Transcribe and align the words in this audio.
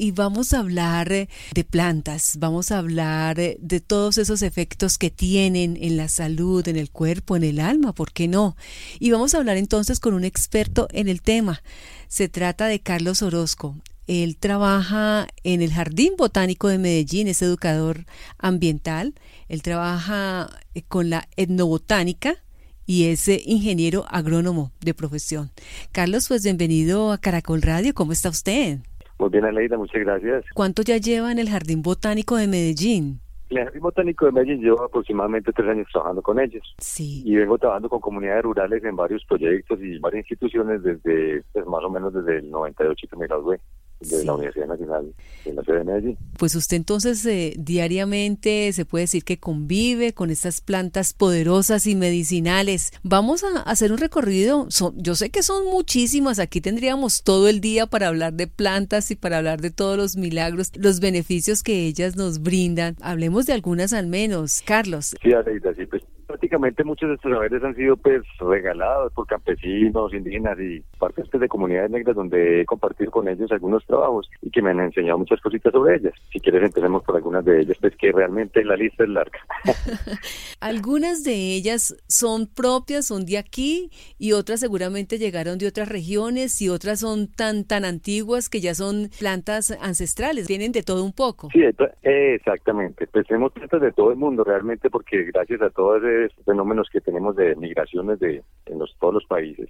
y 0.00 0.12
vamos 0.12 0.54
a 0.54 0.60
hablar 0.60 1.12
eh, 1.12 1.28
de 1.52 1.62
plantas, 1.62 2.36
vamos 2.38 2.72
a 2.72 2.78
hablar 2.78 3.38
eh, 3.38 3.58
de 3.60 3.80
todos 3.80 4.16
esos 4.16 4.40
efectos 4.40 4.96
que 4.96 5.10
tienen 5.10 5.76
en 5.78 5.98
la 5.98 6.08
salud, 6.08 6.66
en 6.68 6.76
el 6.76 6.90
cuerpo, 6.90 7.36
en 7.36 7.44
el 7.44 7.60
alma, 7.60 7.92
¿por 7.92 8.10
qué 8.12 8.26
no? 8.26 8.56
Y 8.98 9.10
vamos 9.10 9.34
a 9.34 9.38
hablar 9.38 9.58
entonces 9.58 10.00
con 10.00 10.14
un 10.14 10.24
experto 10.24 10.88
en 10.90 11.08
el 11.08 11.20
tema. 11.20 11.62
Se 12.08 12.30
trata 12.30 12.66
de 12.66 12.80
Carlos 12.80 13.20
Orozco. 13.20 13.76
Él 14.06 14.38
trabaja 14.38 15.28
en 15.44 15.60
el 15.60 15.70
Jardín 15.70 16.14
Botánico 16.16 16.68
de 16.68 16.78
Medellín, 16.78 17.28
es 17.28 17.42
educador 17.42 18.06
ambiental. 18.38 19.14
Él 19.48 19.60
trabaja 19.60 20.48
eh, 20.74 20.80
con 20.80 21.10
la 21.10 21.28
etnobotánica 21.36 22.36
y 22.86 23.04
es 23.04 23.28
ingeniero 23.28 24.06
agrónomo 24.08 24.72
de 24.80 24.94
profesión. 24.94 25.52
Carlos, 25.92 26.26
pues 26.26 26.42
bienvenido 26.42 27.12
a 27.12 27.18
Caracol 27.18 27.60
Radio. 27.60 27.92
¿Cómo 27.92 28.12
está 28.12 28.30
usted? 28.30 28.80
Muy 29.20 29.28
bien, 29.28 29.44
Aleida, 29.44 29.76
muchas 29.76 30.00
gracias. 30.00 30.46
¿Cuánto 30.54 30.80
ya 30.80 30.96
lleva 30.96 31.30
en 31.30 31.38
el 31.38 31.50
Jardín 31.50 31.82
Botánico 31.82 32.36
de 32.36 32.46
Medellín? 32.46 33.20
El 33.50 33.58
Jardín 33.64 33.82
Botánico 33.82 34.24
de 34.24 34.32
Medellín 34.32 34.62
llevo 34.62 34.82
aproximadamente 34.82 35.52
tres 35.52 35.68
años 35.68 35.86
trabajando 35.92 36.22
con 36.22 36.40
ellos. 36.40 36.74
Sí. 36.78 37.22
Y 37.26 37.36
vengo 37.36 37.58
trabajando 37.58 37.90
con 37.90 38.00
comunidades 38.00 38.42
rurales 38.44 38.82
en 38.82 38.96
varios 38.96 39.22
proyectos 39.26 39.78
y 39.82 39.98
varias 39.98 40.22
instituciones 40.22 40.82
desde, 40.82 41.42
pues, 41.52 41.66
más 41.66 41.84
o 41.84 41.90
menos 41.90 42.14
desde 42.14 42.38
el 42.38 42.50
98 42.50 43.08
que 43.10 43.16
me 43.18 43.26
gradué 43.26 43.60
de 44.00 44.24
la 44.24 44.34
Universidad 44.34 44.66
Nacional 44.66 45.14
de 45.44 45.54
la 45.54 45.62
ciudad 45.62 45.78
de 45.80 45.84
Medellín. 45.84 46.18
Pues 46.38 46.54
usted 46.54 46.76
entonces 46.76 47.24
eh, 47.26 47.54
diariamente 47.58 48.72
se 48.72 48.84
puede 48.84 49.04
decir 49.04 49.24
que 49.24 49.38
convive 49.38 50.12
con 50.12 50.30
estas 50.30 50.60
plantas 50.60 51.12
poderosas 51.12 51.86
y 51.86 51.94
medicinales. 51.94 52.92
Vamos 53.02 53.44
a 53.44 53.60
hacer 53.62 53.92
un 53.92 53.98
recorrido, 53.98 54.68
yo 54.96 55.14
sé 55.14 55.30
que 55.30 55.42
son 55.42 55.66
muchísimas, 55.66 56.38
aquí 56.38 56.60
tendríamos 56.60 57.22
todo 57.22 57.48
el 57.48 57.60
día 57.60 57.86
para 57.86 58.08
hablar 58.08 58.32
de 58.32 58.46
plantas 58.46 59.10
y 59.10 59.16
para 59.16 59.38
hablar 59.38 59.60
de 59.60 59.70
todos 59.70 59.96
los 59.96 60.16
milagros, 60.16 60.72
los 60.76 61.00
beneficios 61.00 61.62
que 61.62 61.86
ellas 61.86 62.16
nos 62.16 62.42
brindan. 62.42 62.96
Hablemos 63.00 63.46
de 63.46 63.52
algunas 63.52 63.92
al 63.92 64.06
menos. 64.06 64.62
Carlos. 64.64 65.14
Sí, 65.22 65.32
Aleida, 65.32 65.74
sí, 65.74 65.86
pues 65.86 66.02
prácticamente 66.30 66.84
muchos 66.84 67.08
de 67.08 67.14
estos 67.16 67.32
saberes 67.32 67.62
han 67.64 67.74
sido 67.74 67.96
pues 67.96 68.22
regalados 68.38 69.12
por 69.12 69.26
campesinos, 69.26 70.14
indígenas 70.14 70.58
y 70.60 70.80
partes 70.96 71.28
pues, 71.28 71.40
de 71.40 71.48
comunidades 71.48 71.90
negras 71.90 72.14
donde 72.14 72.60
he 72.60 72.64
compartido 72.64 73.10
con 73.10 73.26
ellos 73.26 73.50
algunos 73.50 73.84
trabajos 73.84 74.30
y 74.40 74.50
que 74.50 74.62
me 74.62 74.70
han 74.70 74.78
enseñado 74.78 75.18
muchas 75.18 75.40
cositas 75.40 75.72
sobre 75.72 75.96
ellas. 75.96 76.14
Si 76.32 76.38
quieres 76.38 76.62
empecemos 76.62 77.02
por 77.02 77.16
algunas 77.16 77.44
de 77.44 77.62
ellas, 77.62 77.76
pues 77.80 77.96
que 77.96 78.12
realmente 78.12 78.64
la 78.64 78.76
lista 78.76 79.02
es 79.02 79.10
larga. 79.10 79.40
algunas 80.60 81.24
de 81.24 81.34
ellas 81.34 81.96
son 82.06 82.46
propias, 82.46 83.06
son 83.06 83.26
de 83.26 83.36
aquí 83.36 83.90
y 84.16 84.32
otras 84.32 84.60
seguramente 84.60 85.18
llegaron 85.18 85.58
de 85.58 85.66
otras 85.66 85.88
regiones 85.88 86.62
y 86.62 86.68
otras 86.68 87.00
son 87.00 87.26
tan 87.26 87.64
tan 87.64 87.84
antiguas 87.84 88.48
que 88.48 88.60
ya 88.60 88.74
son 88.76 89.10
plantas 89.18 89.76
ancestrales, 89.80 90.46
tienen 90.46 90.70
de 90.70 90.84
todo 90.84 91.04
un 91.04 91.12
poco. 91.12 91.48
Sí, 91.52 91.62
exactamente. 92.02 93.08
Pues 93.08 93.26
tenemos 93.26 93.52
plantas 93.52 93.80
de 93.80 93.92
todo 93.92 94.12
el 94.12 94.16
mundo 94.16 94.44
realmente 94.44 94.90
porque 94.90 95.24
gracias 95.24 95.60
a 95.62 95.70
todas 95.70 96.02
fenómenos 96.44 96.88
que 96.90 97.00
tenemos 97.00 97.36
de 97.36 97.56
migraciones 97.56 98.18
de 98.20 98.42
en 98.66 98.78
los, 98.78 98.96
todos 98.98 99.14
los 99.14 99.24
países. 99.24 99.68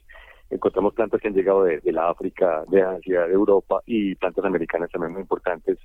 Encontramos 0.51 0.95
plantas 0.95 1.21
que 1.21 1.29
han 1.29 1.35
llegado 1.35 1.65
de, 1.65 1.81
la 1.93 2.11
África, 2.11 2.65
de 2.69 2.83
Asia, 2.83 3.27
de 3.27 3.35
Europa 3.35 3.81
y 3.87 4.17
plantas 4.17 4.45
americanas 4.45 4.91
también 4.91 5.13
muy 5.13 5.23
importantes 5.23 5.79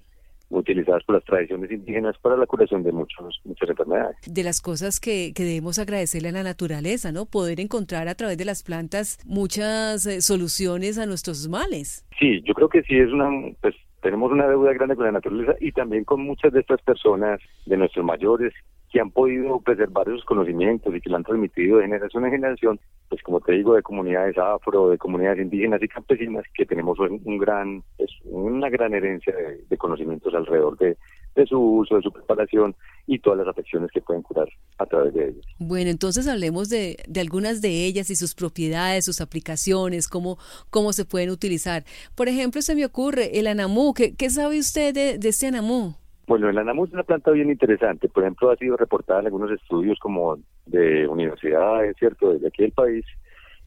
utilizadas 0.50 1.04
por 1.04 1.16
las 1.16 1.26
tradiciones 1.26 1.72
indígenas 1.72 2.18
para 2.20 2.38
la 2.38 2.46
curación 2.46 2.84
de 2.84 2.92
muchos, 2.92 3.42
muchas 3.44 3.70
enfermedades. 3.70 4.16
De 4.26 4.44
las 4.44 4.62
cosas 4.62 5.00
que, 5.00 5.34
que, 5.36 5.44
debemos 5.44 5.80
agradecerle 5.80 6.30
a 6.30 6.34
la 6.34 6.44
naturaleza, 6.44 7.12
¿no? 7.12 7.26
Poder 7.26 7.60
encontrar 7.60 8.08
a 8.08 8.16
través 8.16 8.38
de 8.38 8.46
las 8.46 8.64
plantas 8.64 9.20
muchas 9.26 10.06
eh, 10.06 10.22
soluciones 10.22 10.98
a 10.98 11.06
nuestros 11.06 11.48
males. 11.48 12.06
Sí, 12.20 12.42
yo 12.44 12.54
creo 12.54 12.70
que 12.70 12.84
sí 12.84 12.98
es 12.98 13.12
una, 13.12 13.30
pues 13.62 13.76
tenemos 14.06 14.32
una 14.32 14.48
deuda 14.48 14.72
grande 14.74 14.96
con 14.96 15.06
la 15.06 15.12
naturaleza 15.12 15.56
y 15.60 15.72
también 15.72 16.04
con 16.04 16.22
muchas 16.22 16.54
de 16.54 16.60
estas 16.60 16.80
personas, 16.84 17.40
de 17.66 17.76
nuestros 17.76 18.06
mayores, 18.06 18.54
que 18.92 19.00
han 19.00 19.12
podido 19.12 19.60
preservar 19.60 20.08
esos 20.08 20.24
conocimientos 20.26 20.94
y 20.96 21.02
que 21.02 21.10
lo 21.10 21.18
han 21.18 21.24
transmitido 21.24 21.78
de 21.78 21.84
generación 21.84 22.26
en 22.26 22.32
generación, 22.32 22.80
pues 23.10 23.22
como 23.24 23.42
te 23.42 23.54
digo, 23.54 23.76
de 23.76 23.82
comunidades 23.82 24.38
afro, 24.38 24.90
de 24.90 24.98
comunidades 24.98 25.40
indígenas 25.40 25.82
y 25.84 25.88
campesinas, 25.88 26.46
que 26.54 26.66
tenemos 26.66 26.98
un, 27.00 27.38
gran, 27.38 27.84
pues, 27.98 28.10
una 28.24 28.70
gran 28.70 28.94
herencia 28.94 29.34
de, 29.70 29.78
conocimientos 29.78 30.34
alrededor 30.34 30.78
de, 30.78 30.98
su 31.46 31.60
uso, 31.60 31.98
de 31.98 32.02
su 32.02 32.12
preparación 32.12 32.76
y 33.06 33.20
todas 33.20 33.40
las 33.40 33.48
afecciones 33.48 33.92
que 33.92 34.02
pueden 34.02 34.24
curar 34.24 34.48
a 34.78 34.86
través 34.86 35.14
de 35.14 35.30
ellos. 35.30 35.46
Bueno, 35.60 35.90
entonces 35.90 36.28
hablemos 36.28 36.70
de, 36.70 36.98
de 37.08 37.20
algunas 37.20 37.62
de 37.62 37.86
ellas 37.86 38.10
y 38.10 38.16
sus 38.16 38.34
propiedades, 38.34 39.06
sus 39.06 39.20
aplicaciones, 39.20 40.08
cómo, 40.08 40.38
cómo 40.70 40.94
se 40.94 41.06
pueden 41.06 41.30
utilizar. 41.32 41.84
Por 42.16 42.30
ejemplo, 42.30 42.62
se 42.62 42.76
me 42.76 42.86
ocurre 42.86 43.38
el 43.38 43.48
anamú. 43.48 43.94
¿Qué, 43.94 44.16
qué 44.16 44.30
sabe 44.30 44.60
usted 44.60 44.94
de, 44.94 45.18
de 45.18 45.30
este 45.30 45.48
anamú? 45.48 45.96
Bueno, 46.28 46.50
el 46.50 46.58
anamú 46.58 46.86
es 46.86 46.94
una 46.94 47.04
planta 47.04 47.32
bien 47.32 47.52
interesante. 47.52 48.10
Por 48.10 48.24
ejemplo, 48.24 48.50
ha 48.50 48.56
sido 48.56 48.78
reportada 48.78 49.20
en 49.20 49.28
algunos 49.28 49.52
estudios 49.52 50.00
como 50.00 50.38
de 50.66 51.08
universidades, 51.08 51.96
¿cierto?, 51.98 52.34
desde 52.34 52.48
aquí 52.48 52.64
del 52.64 52.72
país. 52.72 53.06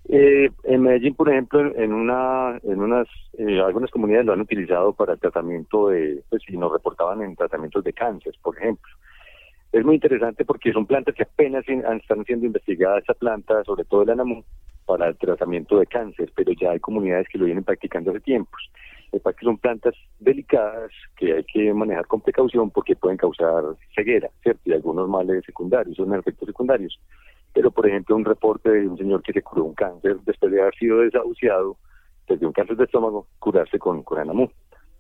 Eh, 0.09 0.49
en 0.65 0.83
Medellín, 0.83 1.15
por 1.15 1.29
ejemplo, 1.29 1.61
en 1.77 1.93
una, 1.93 2.59
en 2.63 2.81
unas, 2.81 3.07
eh, 3.37 3.61
algunas 3.61 3.91
comunidades 3.91 4.27
lo 4.27 4.33
han 4.33 4.41
utilizado 4.41 4.93
para 4.93 5.13
el 5.13 5.21
tratamiento 5.21 5.89
de, 5.89 6.23
pues 6.31 6.43
si 6.47 6.57
nos 6.57 6.73
reportaban 6.73 7.23
en 7.23 7.37
tratamientos 7.37 7.85
de 7.85 7.93
cáncer, 7.93 8.35
por 8.43 8.57
ejemplo. 8.57 8.91
Es 9.71 9.85
muy 9.85 9.97
interesante 9.97 10.45
porque 10.47 10.73
son 10.73 10.87
plantas 10.87 11.15
que 11.15 11.25
apenas 11.25 11.65
están 11.69 12.25
siendo 12.25 12.47
investigadas, 12.47 13.03
esa 13.03 13.15
planta, 13.15 13.63
sobre 13.65 13.85
todo 13.85 14.03
el 14.03 14.11
anamú, 14.11 14.43
para 14.87 15.09
el 15.09 15.19
tratamiento 15.19 15.79
de 15.79 15.87
cáncer, 15.87 16.33
pero 16.35 16.53
ya 16.59 16.71
hay 16.71 16.81
comunidades 16.81 17.29
que 17.29 17.37
lo 17.37 17.45
vienen 17.45 17.65
practicando 17.65 18.11
hace 18.11 18.21
tiempos 18.21 18.71
que 19.11 19.45
son 19.45 19.59
plantas 19.59 19.95
delicadas 20.19 20.91
que 21.17 21.35
hay 21.35 21.45
que 21.45 21.73
manejar 21.73 22.07
con 22.07 22.21
precaución 22.21 22.71
porque 22.71 22.97
pueden 22.97 23.17
causar 23.17 23.65
ceguera, 23.95 24.31
¿cierto? 24.43 24.61
Y 24.65 24.73
algunos 24.73 25.09
males 25.09 25.45
secundarios, 25.45 25.97
son 25.97 26.15
efectos 26.15 26.47
secundarios. 26.47 26.99
Pero, 27.53 27.71
por 27.71 27.87
ejemplo, 27.89 28.17
un 28.17 28.25
reporte 28.25 28.71
de 28.71 28.89
un 28.89 28.99
señor 28.99 29.23
que 29.23 29.33
se 29.33 29.43
curó 29.43 29.65
un 29.65 29.75
cáncer 29.75 30.19
después 30.25 30.53
de 30.53 30.61
haber 30.61 30.75
sido 30.75 30.99
desahuciado 31.01 31.77
desde 32.29 32.47
un 32.47 32.53
cáncer 32.53 32.77
de 32.77 32.85
estómago, 32.85 33.27
curarse 33.39 33.79
con, 33.79 34.03
con 34.03 34.19
anamú. 34.19 34.51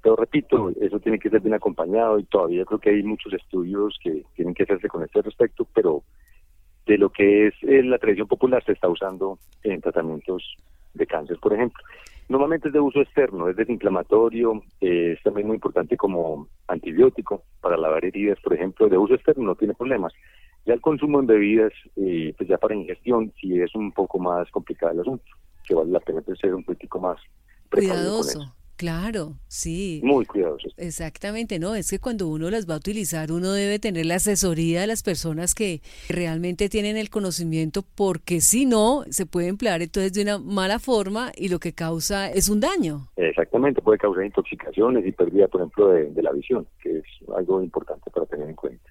Pero 0.02 0.16
repito, 0.16 0.70
eso 0.80 1.00
tiene 1.00 1.18
que 1.18 1.28
ser 1.28 1.40
bien 1.40 1.54
acompañado 1.54 2.18
y 2.18 2.24
todavía 2.24 2.64
creo 2.64 2.78
que 2.78 2.90
hay 2.90 3.02
muchos 3.02 3.32
estudios 3.32 3.98
que 4.02 4.22
tienen 4.34 4.54
que 4.54 4.62
hacerse 4.62 4.88
con 4.88 5.02
este 5.02 5.20
respecto, 5.22 5.66
pero 5.74 6.02
de 6.86 6.96
lo 6.96 7.10
que 7.10 7.48
es 7.48 7.54
eh, 7.62 7.82
la 7.82 7.98
tradición 7.98 8.28
popular 8.28 8.64
se 8.64 8.72
está 8.72 8.88
usando 8.88 9.38
en 9.62 9.80
tratamientos 9.80 10.56
de 10.94 11.06
cáncer, 11.06 11.38
por 11.40 11.52
ejemplo. 11.52 11.82
Normalmente 12.28 12.68
es 12.68 12.74
de 12.74 12.80
uso 12.80 13.00
externo, 13.00 13.48
es 13.48 13.56
desinflamatorio, 13.56 14.62
eh, 14.80 15.14
es 15.16 15.22
también 15.22 15.46
muy 15.46 15.54
importante 15.54 15.96
como 15.96 16.46
antibiótico 16.66 17.42
para 17.62 17.78
lavar 17.78 18.04
heridas, 18.04 18.38
por 18.40 18.52
ejemplo, 18.52 18.88
de 18.88 18.98
uso 18.98 19.14
externo 19.14 19.44
no 19.44 19.54
tiene 19.54 19.74
problemas. 19.74 20.12
Ya 20.66 20.74
el 20.74 20.82
consumo 20.82 21.20
en 21.20 21.26
bebidas, 21.26 21.72
eh, 21.96 22.34
pues 22.36 22.48
ya 22.48 22.58
para 22.58 22.74
ingestión, 22.74 23.32
sí 23.40 23.58
es 23.58 23.74
un 23.74 23.92
poco 23.92 24.18
más 24.18 24.50
complicado 24.50 24.92
el 24.92 25.00
asunto, 25.00 25.24
que 25.66 25.74
vale 25.74 25.90
la 25.90 26.00
pena 26.00 26.20
ser 26.38 26.54
un 26.54 26.64
poquito 26.64 26.98
más 26.98 27.18
cuidadoso. 27.70 28.54
Claro, 28.78 29.34
sí. 29.48 30.00
Muy 30.04 30.24
cuidadosos. 30.24 30.72
Exactamente, 30.76 31.58
no, 31.58 31.74
es 31.74 31.90
que 31.90 31.98
cuando 31.98 32.28
uno 32.28 32.48
las 32.48 32.70
va 32.70 32.74
a 32.74 32.76
utilizar, 32.76 33.32
uno 33.32 33.50
debe 33.52 33.80
tener 33.80 34.06
la 34.06 34.14
asesoría 34.14 34.82
de 34.82 34.86
las 34.86 35.02
personas 35.02 35.56
que 35.56 35.80
realmente 36.08 36.68
tienen 36.68 36.96
el 36.96 37.10
conocimiento, 37.10 37.82
porque 37.96 38.40
si 38.40 38.66
no, 38.66 39.02
se 39.10 39.26
puede 39.26 39.48
emplear 39.48 39.82
entonces 39.82 40.12
de 40.12 40.22
una 40.22 40.38
mala 40.38 40.78
forma 40.78 41.32
y 41.36 41.48
lo 41.48 41.58
que 41.58 41.72
causa 41.72 42.30
es 42.30 42.48
un 42.48 42.60
daño. 42.60 43.08
Exactamente, 43.16 43.82
puede 43.82 43.98
causar 43.98 44.24
intoxicaciones 44.24 45.04
y 45.04 45.10
pérdida, 45.10 45.48
por 45.48 45.62
ejemplo, 45.62 45.88
de, 45.88 46.22
la 46.22 46.30
visión, 46.30 46.64
que 46.80 46.98
es 46.98 47.04
algo 47.36 47.60
importante 47.60 48.12
para 48.12 48.26
tener 48.26 48.48
en 48.48 48.54
cuenta. 48.54 48.88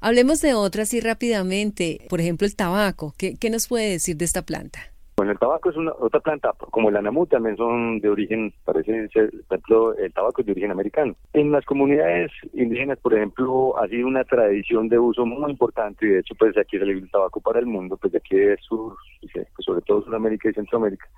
Hablemos 0.00 0.40
de 0.40 0.54
otras 0.54 0.92
y 0.94 1.00
rápidamente, 1.00 2.00
por 2.10 2.20
ejemplo, 2.20 2.44
el 2.44 2.56
tabaco. 2.56 3.14
¿Qué, 3.16 3.36
qué 3.36 3.50
nos 3.50 3.68
puede 3.68 3.88
decir 3.88 4.16
de 4.16 4.24
esta 4.24 4.42
planta? 4.42 4.80
Bueno, 5.18 5.32
el 5.32 5.38
tabaco 5.40 5.68
es 5.68 5.76
una 5.76 5.90
otra 5.98 6.20
planta, 6.20 6.52
como 6.70 6.90
el 6.90 6.96
anamú, 6.96 7.26
también 7.26 7.56
son 7.56 7.98
de 7.98 8.08
origen, 8.08 8.54
parece 8.64 9.08
ser, 9.08 9.32
por 9.48 9.58
ejemplo, 9.58 9.94
el 9.96 10.12
tabaco 10.12 10.42
es 10.42 10.46
de 10.46 10.52
origen 10.52 10.70
americano. 10.70 11.16
En 11.32 11.50
las 11.50 11.64
comunidades 11.64 12.30
indígenas, 12.52 13.00
por 13.00 13.14
ejemplo, 13.14 13.76
ha 13.78 13.88
sido 13.88 14.06
una 14.06 14.22
tradición 14.22 14.88
de 14.88 14.96
uso 14.96 15.26
muy 15.26 15.50
importante 15.50 16.06
y 16.06 16.10
de 16.10 16.20
hecho, 16.20 16.36
pues 16.38 16.56
aquí 16.56 16.78
salió 16.78 16.96
el 16.96 17.10
tabaco 17.10 17.40
para 17.40 17.58
el 17.58 17.66
mundo, 17.66 17.96
pues 17.96 18.12
de 18.12 18.18
aquí 18.18 18.36
de 18.36 18.56
sur, 18.58 18.94
pues, 19.20 19.48
sobre 19.58 19.80
todo 19.80 20.02
Sudamérica 20.02 20.50
y 20.50 20.52
Centroamérica, 20.52 21.08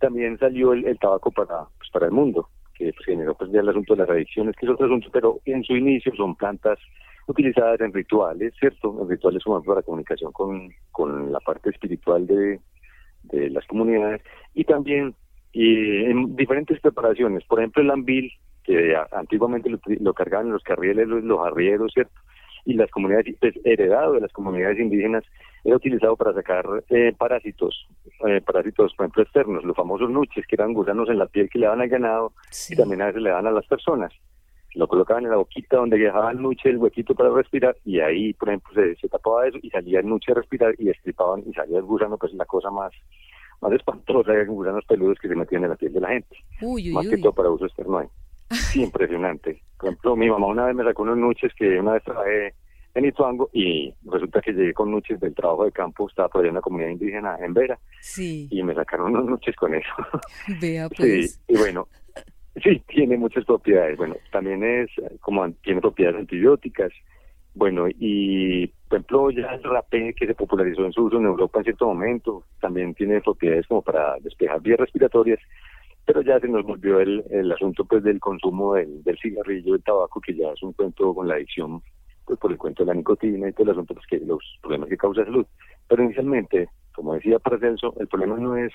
también 0.00 0.36
salió 0.36 0.74
el, 0.74 0.98
tabaco 0.98 1.30
para, 1.30 1.64
pues, 1.78 1.88
para 1.90 2.04
el 2.04 2.12
mundo, 2.12 2.50
que 2.74 2.92
pues, 2.92 3.06
generó 3.06 3.34
pues 3.36 3.50
ya 3.52 3.60
el 3.60 3.70
asunto 3.70 3.94
de 3.94 4.00
las 4.00 4.10
adicciones, 4.10 4.54
que 4.56 4.66
es 4.66 4.72
otro 4.72 4.84
asunto, 4.84 5.08
pero 5.10 5.40
en 5.46 5.64
su 5.64 5.74
inicio 5.74 6.14
son 6.14 6.36
plantas 6.36 6.78
utilizadas 7.26 7.80
en 7.80 7.94
rituales, 7.94 8.52
¿cierto? 8.60 8.94
En 9.00 9.08
rituales 9.08 9.42
como 9.42 9.62
para 9.62 9.80
comunicación 9.80 10.30
con, 10.32 10.68
con 10.92 11.32
la 11.32 11.40
parte 11.40 11.70
espiritual 11.70 12.26
de, 12.26 12.60
de 13.30 13.50
las 13.50 13.66
comunidades 13.66 14.22
y 14.54 14.64
también 14.64 15.14
en 15.58 16.36
diferentes 16.36 16.80
preparaciones. 16.80 17.44
Por 17.44 17.60
ejemplo, 17.60 17.82
el 17.82 17.90
ambil, 17.90 18.30
que 18.64 18.94
antiguamente 19.12 19.70
lo, 19.70 20.14
cargaban 20.14 20.50
los 20.50 20.62
carriles, 20.62 21.08
los, 21.08 21.46
arrieros, 21.46 21.92
¿cierto? 21.94 22.12
Y 22.64 22.74
las 22.74 22.90
comunidades, 22.90 23.36
pues, 23.40 23.54
heredado 23.64 24.14
de 24.14 24.20
las 24.20 24.32
comunidades 24.32 24.78
indígenas, 24.78 25.24
era 25.64 25.76
utilizado 25.76 26.16
para 26.16 26.32
sacar 26.34 26.64
eh, 26.90 27.12
parásitos, 27.16 27.88
eh, 28.26 28.40
parásitos, 28.40 28.92
por 28.94 29.06
ejemplo, 29.06 29.22
externos, 29.22 29.64
los 29.64 29.76
famosos 29.76 30.10
nuches, 30.10 30.46
que 30.46 30.56
eran 30.56 30.72
gusanos 30.72 31.08
en 31.08 31.18
la 31.18 31.26
piel 31.26 31.48
que 31.48 31.58
le 31.58 31.66
daban 31.66 31.80
al 31.80 31.88
ganado 31.88 32.32
y 32.68 32.76
también 32.76 33.02
a 33.02 33.06
veces 33.06 33.22
le 33.22 33.30
dan 33.30 33.46
a 33.46 33.50
las 33.50 33.66
personas. 33.66 34.12
Lo 34.76 34.86
colocaban 34.86 35.24
en 35.24 35.30
la 35.30 35.36
boquita 35.36 35.78
donde 35.78 35.98
dejaba 35.98 36.30
el 36.30 36.40
nuche, 36.40 36.68
el 36.68 36.76
huequito 36.76 37.14
para 37.14 37.30
respirar, 37.30 37.76
y 37.84 38.00
ahí, 38.00 38.34
por 38.34 38.50
ejemplo, 38.50 38.72
se, 38.74 39.08
tapaba 39.08 39.48
eso 39.48 39.58
y 39.62 39.70
salía 39.70 40.00
el 40.00 40.06
nuche 40.06 40.32
a 40.32 40.34
respirar 40.34 40.74
y 40.78 40.90
estripaban 40.90 41.42
y 41.46 41.52
salía 41.54 41.78
el 41.78 41.84
gusano, 41.84 42.18
que 42.18 42.26
es 42.26 42.34
la 42.34 42.44
cosa 42.44 42.70
más 42.70 42.92
más 43.62 43.72
espantosa, 43.72 44.32
hay 44.32 44.44
gusanos 44.44 44.84
peludos 44.84 45.18
que 45.18 45.28
se 45.28 45.34
metían 45.34 45.64
en 45.64 45.70
la 45.70 45.76
piel 45.76 45.94
de 45.94 46.00
la 46.00 46.08
gente. 46.08 46.36
más 46.92 47.08
que 47.08 47.16
todo 47.16 47.32
para 47.32 47.48
uso 47.48 47.64
externo 47.64 47.98
ahí. 47.98 48.06
Sí, 48.50 48.82
impresionante. 48.82 49.62
Por 49.78 49.88
ejemplo, 49.88 50.14
mi 50.14 50.28
mamá 50.28 50.46
una 50.46 50.66
vez 50.66 50.76
me 50.76 50.84
sacó 50.84 51.04
unos 51.04 51.16
nuches 51.16 51.52
que 51.54 51.80
una 51.80 51.94
vez 51.94 52.04
trabajé 52.04 52.54
en 52.94 53.04
Ituango 53.06 53.48
y 53.54 53.94
resulta 54.04 54.42
que 54.42 54.52
llegué 54.52 54.74
con 54.74 54.90
nuches 54.90 55.18
del 55.20 55.34
trabajo 55.34 55.64
de 55.64 55.72
campo, 55.72 56.06
estaba 56.06 56.28
por 56.28 56.40
allá 56.40 56.48
en 56.48 56.54
una 56.54 56.60
comunidad 56.60 56.90
indígena 56.90 57.38
en 57.40 57.54
Vera 57.54 57.78
sí. 58.02 58.46
y 58.50 58.62
me 58.62 58.74
sacaron 58.74 59.14
unos 59.14 59.24
nuches 59.24 59.56
con 59.56 59.74
eso. 59.74 59.88
Vea 60.60 60.88
pues. 60.96 61.32
Sí, 61.32 61.40
y 61.48 61.56
bueno, 61.56 61.88
sí, 62.62 62.82
tiene 62.88 63.16
muchas 63.16 63.44
propiedades. 63.44 63.96
Bueno, 63.96 64.16
también 64.32 64.62
es 64.64 64.90
como 65.20 65.50
tiene 65.62 65.80
propiedades 65.80 66.20
antibióticas. 66.20 66.92
Bueno, 67.54 67.86
y 67.88 68.66
por 68.88 68.98
ejemplo 68.98 69.30
ya 69.30 69.54
el 69.54 69.62
rapé 69.62 70.14
que 70.14 70.26
se 70.26 70.34
popularizó 70.34 70.84
en 70.84 70.92
su 70.92 71.04
uso 71.04 71.16
en 71.16 71.24
Europa 71.24 71.58
en 71.58 71.64
cierto 71.64 71.86
momento, 71.86 72.44
también 72.60 72.94
tiene 72.94 73.20
propiedades 73.22 73.66
como 73.66 73.82
para 73.82 74.16
despejar 74.20 74.60
vías 74.60 74.78
respiratorias 74.78 75.40
pero 76.06 76.22
ya 76.22 76.38
se 76.38 76.48
nos 76.48 76.64
volvió 76.64 77.00
el, 77.00 77.24
el 77.30 77.50
asunto 77.50 77.84
pues 77.84 78.02
del 78.04 78.20
consumo 78.20 78.74
del, 78.74 79.02
del 79.02 79.18
cigarrillo, 79.18 79.72
del 79.72 79.82
tabaco, 79.82 80.20
que 80.20 80.34
ya 80.34 80.52
es 80.52 80.62
un 80.62 80.72
cuento 80.72 81.12
con 81.12 81.26
la 81.26 81.34
adicción 81.34 81.82
pues 82.24 82.38
por 82.38 82.52
el 82.52 82.58
cuento 82.58 82.84
de 82.84 82.88
la 82.88 82.94
nicotina 82.94 83.48
y 83.48 83.52
todo 83.52 83.64
el 83.64 83.70
asunto, 83.70 83.94
pues 83.94 84.06
que 84.06 84.18
los 84.20 84.40
problemas 84.62 84.88
que 84.88 84.96
causa 84.96 85.24
salud. 85.24 85.46
Pero 85.88 86.04
inicialmente, 86.04 86.68
como 86.94 87.14
decía 87.14 87.38
Paracelso, 87.40 87.94
el 87.98 88.06
problema 88.06 88.36
no 88.36 88.56
es 88.56 88.72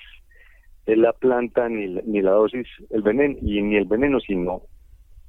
la 0.86 1.12
planta 1.12 1.68
ni, 1.68 1.86
ni 1.86 2.20
la 2.22 2.32
dosis, 2.32 2.66
el 2.90 3.02
veneno, 3.02 3.36
y 3.40 3.62
ni 3.62 3.76
el 3.76 3.84
veneno, 3.84 4.20
sino 4.20 4.62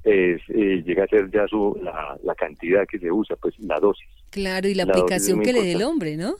es, 0.02 0.40
eh, 0.48 0.82
llega 0.84 1.04
a 1.04 1.08
ser 1.08 1.30
ya 1.30 1.46
su, 1.48 1.78
la, 1.82 2.18
la, 2.22 2.34
cantidad 2.34 2.86
que 2.86 2.98
se 2.98 3.10
usa, 3.10 3.36
pues 3.36 3.58
la 3.60 3.78
dosis. 3.80 4.08
Claro, 4.30 4.68
y 4.68 4.74
la, 4.74 4.84
aplicación 4.84 5.40
que 5.40 5.52
le 5.52 5.62
dé 5.62 5.72
el 5.72 5.82
hombre, 5.82 6.16
¿no? 6.16 6.34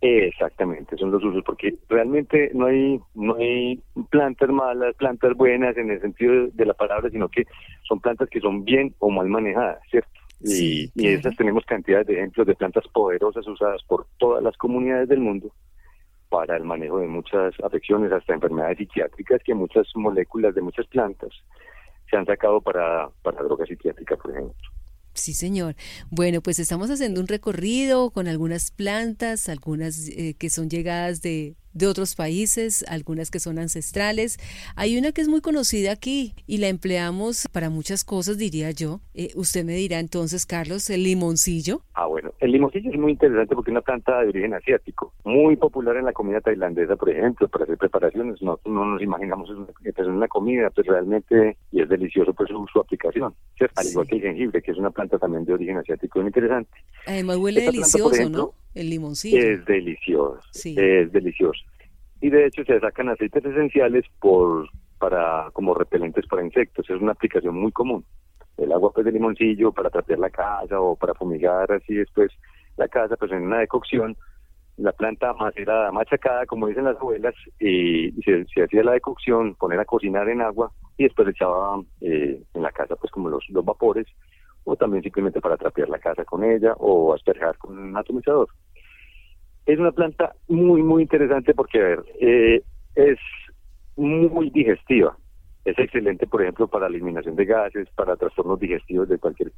Exactamente, 0.00 0.96
son 0.96 1.10
los 1.10 1.24
usos, 1.24 1.42
porque 1.44 1.74
realmente 1.88 2.52
no 2.54 2.66
hay 2.66 3.00
no 3.14 3.34
hay 3.34 3.82
plantas 4.10 4.48
malas, 4.48 4.94
plantas 4.94 5.34
buenas 5.34 5.76
en 5.76 5.90
el 5.90 6.00
sentido 6.00 6.48
de 6.52 6.66
la 6.66 6.74
palabra, 6.74 7.10
sino 7.10 7.28
que 7.28 7.46
son 7.82 7.98
plantas 7.98 8.28
que 8.28 8.40
son 8.40 8.64
bien 8.64 8.94
o 9.00 9.10
mal 9.10 9.28
manejadas, 9.28 9.80
¿cierto? 9.90 10.10
y, 10.40 10.90
esas 10.94 11.34
tenemos 11.36 11.64
cantidades 11.64 12.06
de 12.06 12.14
ejemplos 12.14 12.46
de 12.46 12.54
plantas 12.54 12.86
poderosas 12.92 13.44
usadas 13.48 13.82
por 13.88 14.06
todas 14.18 14.40
las 14.40 14.56
comunidades 14.56 15.08
del 15.08 15.18
mundo 15.18 15.52
para 16.28 16.56
el 16.56 16.64
manejo 16.64 16.98
de 16.98 17.06
muchas 17.06 17.54
afecciones, 17.62 18.12
hasta 18.12 18.34
enfermedades 18.34 18.78
psiquiátricas, 18.78 19.42
que 19.44 19.54
muchas 19.54 19.86
moléculas 19.94 20.54
de 20.54 20.62
muchas 20.62 20.86
plantas 20.86 21.30
se 22.10 22.16
han 22.16 22.26
sacado 22.26 22.60
para, 22.60 23.08
para 23.22 23.42
drogas 23.42 23.68
psiquiátricas, 23.68 24.18
por 24.18 24.30
ejemplo. 24.32 24.54
Sí, 25.14 25.34
señor. 25.34 25.74
Bueno, 26.10 26.40
pues 26.40 26.58
estamos 26.60 26.90
haciendo 26.90 27.20
un 27.20 27.26
recorrido 27.26 28.10
con 28.10 28.28
algunas 28.28 28.70
plantas, 28.70 29.48
algunas 29.48 30.08
eh, 30.08 30.36
que 30.38 30.48
son 30.48 30.70
llegadas 30.70 31.22
de, 31.22 31.56
de 31.78 31.86
otros 31.86 32.14
países, 32.16 32.84
algunas 32.88 33.30
que 33.30 33.38
son 33.38 33.58
ancestrales. 33.58 34.38
Hay 34.74 34.98
una 34.98 35.12
que 35.12 35.20
es 35.20 35.28
muy 35.28 35.40
conocida 35.40 35.92
aquí 35.92 36.34
y 36.46 36.58
la 36.58 36.68
empleamos 36.68 37.46
para 37.52 37.70
muchas 37.70 38.04
cosas, 38.04 38.36
diría 38.36 38.72
yo. 38.72 39.00
Eh, 39.14 39.30
usted 39.36 39.64
me 39.64 39.74
dirá 39.74 40.00
entonces, 40.00 40.44
Carlos, 40.44 40.90
el 40.90 41.04
limoncillo. 41.04 41.82
Ah, 41.94 42.06
bueno, 42.06 42.32
el 42.40 42.52
limoncillo 42.52 42.90
es 42.90 42.98
muy 42.98 43.12
interesante 43.12 43.54
porque 43.54 43.70
es 43.70 43.72
una 43.72 43.82
planta 43.82 44.20
de 44.20 44.28
origen 44.28 44.54
asiático, 44.54 45.12
muy 45.24 45.56
popular 45.56 45.96
en 45.96 46.04
la 46.04 46.12
comida 46.12 46.40
tailandesa, 46.40 46.96
por 46.96 47.10
ejemplo, 47.10 47.48
para 47.48 47.64
hacer 47.64 47.78
preparaciones. 47.78 48.42
No, 48.42 48.58
no 48.64 48.84
nos 48.84 49.02
imaginamos 49.02 49.48
que 49.82 49.90
es 49.90 49.98
una 50.06 50.28
comida, 50.28 50.70
pero 50.74 50.92
realmente 50.92 51.56
y 51.70 51.80
es 51.80 51.88
delicioso 51.88 52.32
por 52.32 52.48
su, 52.48 52.66
su 52.72 52.80
aplicación, 52.80 53.34
al 53.76 53.86
igual 53.86 54.06
que 54.06 54.16
el 54.16 54.22
jengibre, 54.22 54.62
que 54.62 54.72
es 54.72 54.78
una 54.78 54.90
planta 54.90 55.18
también 55.18 55.44
de 55.44 55.54
origen 55.54 55.76
asiático, 55.76 56.18
muy 56.18 56.28
interesante. 56.28 56.70
Además 57.06 57.36
huele 57.36 57.60
delicioso, 57.60 58.28
¿no? 58.28 58.52
El 58.74 58.90
limoncillo. 58.90 59.38
Es 59.38 59.64
delicioso, 59.64 60.40
sí. 60.52 60.74
es 60.78 61.10
delicioso 61.12 61.60
y 62.20 62.30
de 62.30 62.46
hecho 62.46 62.64
se 62.64 62.80
sacan 62.80 63.08
aceites 63.08 63.44
esenciales 63.44 64.04
por 64.20 64.68
para 64.98 65.50
como 65.52 65.74
repelentes 65.74 66.26
para 66.26 66.44
insectos. 66.44 66.88
Es 66.88 67.00
una 67.00 67.12
aplicación 67.12 67.54
muy 67.54 67.72
común. 67.72 68.04
El 68.56 68.72
agua 68.72 68.92
pues 68.92 69.06
de 69.06 69.12
limoncillo 69.12 69.72
para 69.72 69.90
trapear 69.90 70.18
la 70.18 70.30
casa 70.30 70.80
o 70.80 70.96
para 70.96 71.14
fumigar 71.14 71.70
así 71.70 71.94
después 71.94 72.32
la 72.76 72.88
casa, 72.88 73.16
pues 73.16 73.30
en 73.32 73.42
una 73.42 73.58
decocción, 73.58 74.16
la 74.76 74.92
planta 74.92 75.32
macerada, 75.34 75.90
machacada, 75.92 76.46
como 76.46 76.68
dicen 76.68 76.84
las 76.84 76.96
abuelas, 76.96 77.34
y, 77.58 78.12
se, 78.22 78.62
hacía 78.62 78.84
la 78.84 78.92
decocción, 78.92 79.54
poner 79.56 79.80
a 79.80 79.84
cocinar 79.84 80.28
en 80.28 80.40
agua 80.40 80.70
y 80.96 81.04
después 81.04 81.28
echaba 81.28 81.80
eh, 82.00 82.42
en 82.54 82.62
la 82.62 82.70
casa 82.70 82.96
pues 82.96 83.10
como 83.12 83.28
los, 83.28 83.44
los 83.50 83.64
vapores 83.64 84.06
o 84.64 84.76
también 84.76 85.02
simplemente 85.02 85.40
para 85.40 85.56
trapear 85.56 85.88
la 85.88 85.98
casa 85.98 86.24
con 86.24 86.44
ella 86.44 86.74
o 86.78 87.14
asperjar 87.14 87.56
con 87.58 87.78
un 87.78 87.96
atomizador. 87.96 88.48
Es 89.68 89.78
una 89.78 89.92
planta 89.92 90.34
muy, 90.48 90.82
muy 90.82 91.02
interesante 91.02 91.52
porque, 91.52 91.78
a 91.78 91.82
ver, 91.82 92.04
eh, 92.18 92.62
es 92.94 93.18
muy 93.96 94.48
digestiva. 94.48 95.14
Es 95.66 95.78
excelente, 95.78 96.26
por 96.26 96.40
ejemplo, 96.40 96.68
para 96.68 96.86
eliminación 96.86 97.36
de 97.36 97.44
gases, 97.44 97.86
para 97.90 98.16
trastornos 98.16 98.58
digestivos 98.58 99.10
de 99.10 99.18
cualquier, 99.18 99.52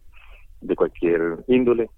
de 0.63 0.75
cualquier 0.75 1.37
índole. 1.47 1.91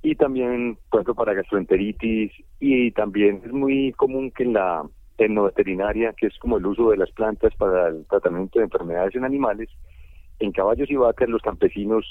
Y 0.00 0.14
también, 0.14 0.78
por 0.88 1.00
ejemplo, 1.00 1.14
para 1.16 1.34
gastroenteritis. 1.34 2.32
Y 2.58 2.90
también 2.92 3.42
es 3.44 3.52
muy 3.52 3.92
común 3.92 4.30
que 4.30 4.44
en 4.44 4.54
la 4.54 4.88
veterinaria, 5.18 6.14
que 6.14 6.28
es 6.28 6.38
como 6.38 6.56
el 6.56 6.64
uso 6.64 6.88
de 6.88 6.96
las 6.96 7.10
plantas 7.10 7.54
para 7.56 7.88
el 7.88 8.06
tratamiento 8.06 8.60
de 8.60 8.64
enfermedades 8.64 9.14
en 9.14 9.26
animales, 9.26 9.68
en 10.38 10.52
caballos 10.52 10.90
y 10.90 10.96
vacas 10.96 11.28
los 11.28 11.42
campesinos 11.42 12.06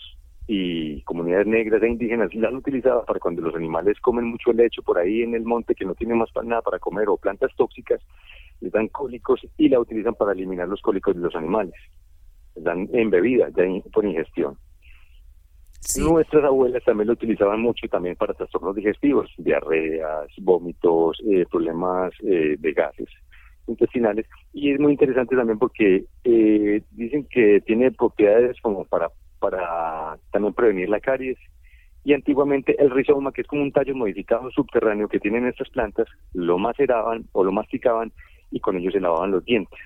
y 0.47 1.01
comunidades 1.01 1.45
negras 1.47 1.83
e 1.83 1.89
indígenas 1.89 2.33
la 2.33 2.47
han 2.47 2.55
utilizado 2.55 3.03
para 3.05 3.19
cuando 3.19 3.41
los 3.41 3.53
animales 3.53 3.99
comen 3.99 4.25
mucho 4.25 4.53
lecho 4.53 4.81
por 4.81 4.97
ahí 4.97 5.21
en 5.21 5.35
el 5.35 5.43
monte 5.43 5.75
que 5.75 5.83
no 5.83 5.93
tienen 5.93 6.17
más 6.17 6.29
nada 6.43 6.61
para 6.61 6.79
comer 6.79 7.09
o 7.09 7.17
plantas 7.17 7.51
tóxicas, 7.57 8.01
les 8.61 8.71
dan 8.71 8.87
cólicos 8.87 9.41
y 9.57 9.67
la 9.67 9.79
utilizan 9.79 10.15
para 10.15 10.31
eliminar 10.31 10.67
los 10.69 10.81
cólicos 10.81 11.15
de 11.15 11.21
los 11.21 11.35
animales. 11.35 11.75
Les 12.55 12.63
dan 12.63 12.87
en 12.93 13.09
bebida, 13.09 13.49
ya 13.49 13.63
por 13.91 14.05
ingestión. 14.05 14.57
Nuestras 15.97 16.43
abuelas 16.43 16.83
también 16.83 17.07
lo 17.07 17.13
utilizaban 17.13 17.61
mucho 17.61 17.87
también 17.87 18.15
para 18.15 18.33
trastornos 18.33 18.75
digestivos, 18.75 19.29
diarreas, 19.37 20.27
vómitos, 20.41 21.21
eh, 21.29 21.45
problemas 21.49 22.13
eh, 22.23 22.55
de 22.57 22.73
gases 22.73 23.09
intestinales. 23.67 24.25
Y 24.53 24.71
es 24.71 24.79
muy 24.79 24.93
interesante 24.93 25.35
también 25.35 25.59
porque 25.59 26.05
eh, 26.23 26.81
dicen 26.91 27.27
que 27.29 27.61
tiene 27.61 27.91
propiedades 27.91 28.59
como 28.61 28.85
para 28.85 29.09
para 29.39 30.17
también 30.31 30.53
prevenir 30.53 30.89
la 30.89 30.99
caries. 30.99 31.37
Y 32.03 32.13
antiguamente 32.13 32.81
el 32.81 32.89
rizoma, 32.91 33.31
que 33.31 33.41
es 33.41 33.47
como 33.47 33.61
un 33.61 33.71
tallo 33.71 33.93
modificado 33.93 34.49
subterráneo 34.51 35.09
que 35.09 35.19
tienen 35.19 35.45
estas 35.45 35.69
plantas, 35.69 36.07
lo 36.33 36.57
maceraban 36.57 37.25
o 37.33 37.43
lo 37.43 37.51
masticaban 37.51 38.13
y 38.49 38.59
con 38.59 38.77
ello 38.77 38.91
se 38.91 39.01
lavaban 39.01 39.31
los 39.31 39.43
dientes 39.43 39.79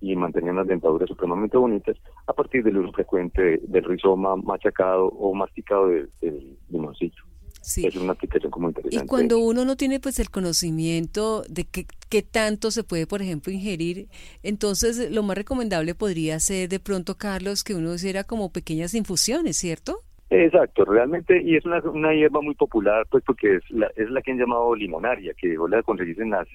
y 0.00 0.14
mantenían 0.14 0.56
las 0.56 0.66
dentaduras 0.66 1.08
supremamente 1.08 1.56
bonitas 1.56 1.96
a 2.26 2.32
partir 2.32 2.62
del 2.62 2.78
uso 2.78 2.92
frecuente 2.92 3.60
del 3.62 3.84
rizoma 3.84 4.36
machacado 4.36 5.06
o 5.06 5.34
masticado 5.34 5.88
del, 5.88 6.58
limoncillo. 6.68 7.24
Es 7.66 7.96
una 7.96 8.12
aplicación 8.12 8.50
como 8.50 8.68
interesante. 8.68 9.04
Y 9.04 9.08
cuando 9.08 9.38
uno 9.40 9.64
no 9.64 9.76
tiene 9.76 9.98
pues 9.98 10.20
el 10.20 10.30
conocimiento 10.30 11.42
de 11.48 11.64
qué, 11.64 11.86
qué 12.08 12.22
tanto 12.22 12.70
se 12.70 12.84
puede, 12.84 13.08
por 13.08 13.22
ejemplo, 13.22 13.52
ingerir, 13.52 14.06
entonces 14.44 15.10
lo 15.10 15.24
más 15.24 15.36
recomendable 15.36 15.96
podría 15.96 16.38
ser 16.38 16.68
de 16.68 16.78
pronto, 16.78 17.16
Carlos, 17.16 17.64
que 17.64 17.74
uno 17.74 17.94
hiciera 17.94 18.22
como 18.22 18.52
pequeñas 18.52 18.94
infusiones, 18.94 19.56
¿cierto? 19.56 20.02
Exacto, 20.30 20.84
realmente, 20.84 21.42
y 21.42 21.56
es 21.56 21.64
una, 21.64 21.80
una 21.80 22.12
hierba 22.14 22.40
muy 22.40 22.54
popular, 22.54 23.06
pues 23.10 23.22
porque 23.24 23.56
es 23.56 23.70
la, 23.70 23.90
es 23.96 24.10
la 24.10 24.22
que 24.22 24.32
han 24.32 24.38
llamado 24.38 24.74
limonaria, 24.74 25.34
que 25.34 25.56
la 25.68 25.82
conseguís 25.82 26.18
en 26.18 26.30
las, 26.30 26.48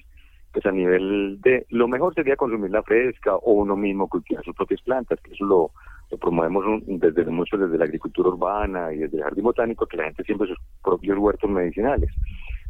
pues 0.52 0.64
a 0.66 0.72
nivel 0.72 1.40
de, 1.40 1.66
lo 1.70 1.88
mejor 1.88 2.14
sería 2.14 2.36
consumirla 2.36 2.82
fresca 2.82 3.36
o 3.36 3.52
uno 3.52 3.76
mismo 3.76 4.08
cultivar 4.08 4.44
sus 4.44 4.54
propias 4.54 4.80
plantas, 4.82 5.20
que 5.20 5.32
eso 5.32 5.44
lo, 5.44 5.70
lo 6.12 6.18
promovemos 6.18 6.82
desde 6.86 7.24
mucho 7.24 7.56
desde 7.56 7.78
la 7.78 7.86
agricultura 7.86 8.28
urbana 8.28 8.92
y 8.92 8.98
desde 8.98 9.16
el 9.16 9.22
jardín 9.24 9.44
botánico, 9.44 9.86
que 9.86 9.96
la 9.96 10.04
gente 10.04 10.22
siempre 10.24 10.46
sus 10.46 10.58
propios 10.84 11.18
huertos 11.18 11.50
medicinales. 11.50 12.10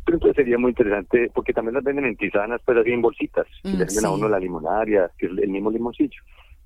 Pero 0.04 0.16
entonces 0.16 0.36
sería 0.36 0.58
muy 0.58 0.70
interesante, 0.70 1.28
porque 1.34 1.52
también 1.52 1.74
las 1.74 1.84
venden 1.84 2.06
en 2.06 2.16
tisanas, 2.16 2.60
pero 2.64 2.80
así 2.80 2.92
en 2.92 3.02
bolsitas, 3.02 3.46
le 3.64 3.84
venden 3.84 4.04
a 4.04 4.10
uno 4.10 4.28
la 4.28 4.38
limonaria, 4.38 5.10
que 5.18 5.26
es 5.26 5.32
el 5.32 5.48
mismo 5.48 5.72
limoncillo, 5.72 6.22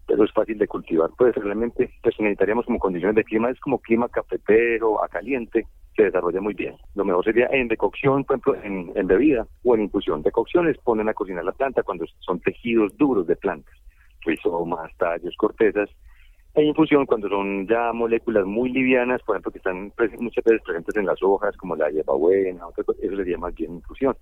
pero 0.06 0.24
es 0.24 0.32
fácil 0.32 0.58
de 0.58 0.68
cultivar. 0.68 1.10
Pues 1.16 1.34
realmente 1.34 1.90
pues, 2.02 2.14
necesitaríamos 2.18 2.66
como 2.66 2.78
condiciones 2.78 3.16
de 3.16 3.24
clima, 3.24 3.50
es 3.50 3.60
como 3.60 3.78
clima 3.78 4.08
cafetero, 4.10 5.02
a 5.02 5.08
caliente, 5.08 5.66
se 5.96 6.04
desarrolla 6.04 6.42
muy 6.42 6.52
bien. 6.52 6.74
Lo 6.94 7.06
mejor 7.06 7.24
sería 7.24 7.48
en 7.52 7.68
decocción, 7.68 8.24
por 8.24 8.36
ejemplo, 8.36 8.54
en, 8.62 8.92
en 8.94 9.06
bebida 9.06 9.46
o 9.64 9.74
en 9.74 9.82
infusión. 9.82 10.22
Decocciones 10.22 10.76
ponen 10.78 11.08
a 11.08 11.14
cocinar 11.14 11.44
la 11.44 11.52
planta 11.52 11.82
cuando 11.82 12.04
son 12.20 12.38
tejidos 12.40 12.94
duros 12.98 13.26
de 13.26 13.36
plantas, 13.36 13.74
rizomas, 14.26 14.94
tallos, 14.98 15.34
cortezas, 15.36 15.88
e 16.56 16.64
infusión 16.64 17.04
cuando 17.04 17.28
son 17.28 17.68
ya 17.68 17.92
moléculas 17.92 18.46
muy 18.46 18.70
livianas, 18.70 19.20
por 19.22 19.36
ejemplo, 19.36 19.52
que 19.52 19.58
están 19.58 19.92
muchas 20.18 20.42
veces 20.42 20.62
presentes 20.64 20.96
en 20.96 21.04
las 21.04 21.22
hojas, 21.22 21.54
como 21.58 21.76
la 21.76 21.90
hierbabuena, 21.90 22.62
eso 22.74 22.94
sería 22.98 23.36
más 23.36 23.54
bien 23.54 23.74
infusión, 23.74 24.16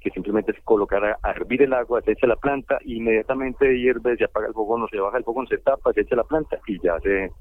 que 0.00 0.10
simplemente 0.10 0.52
es 0.52 0.60
colocar 0.62 1.04
a, 1.04 1.30
hervir 1.32 1.62
el 1.62 1.72
agua, 1.72 2.00
se 2.02 2.12
echa 2.12 2.28
la 2.28 2.36
planta, 2.36 2.78
inmediatamente 2.84 3.76
hierve, 3.76 4.16
se 4.16 4.24
apaga 4.24 4.46
el 4.46 4.54
fogón 4.54 4.82
o 4.84 4.88
se 4.88 4.98
baja 4.98 5.18
el 5.18 5.24
fogón, 5.24 5.48
se 5.48 5.58
tapa, 5.58 5.92
se 5.92 6.02
echa 6.02 6.14
la 6.14 6.22
planta 6.22 6.60
y 6.68 6.80
ya 6.80 6.96
se, 7.00 7.32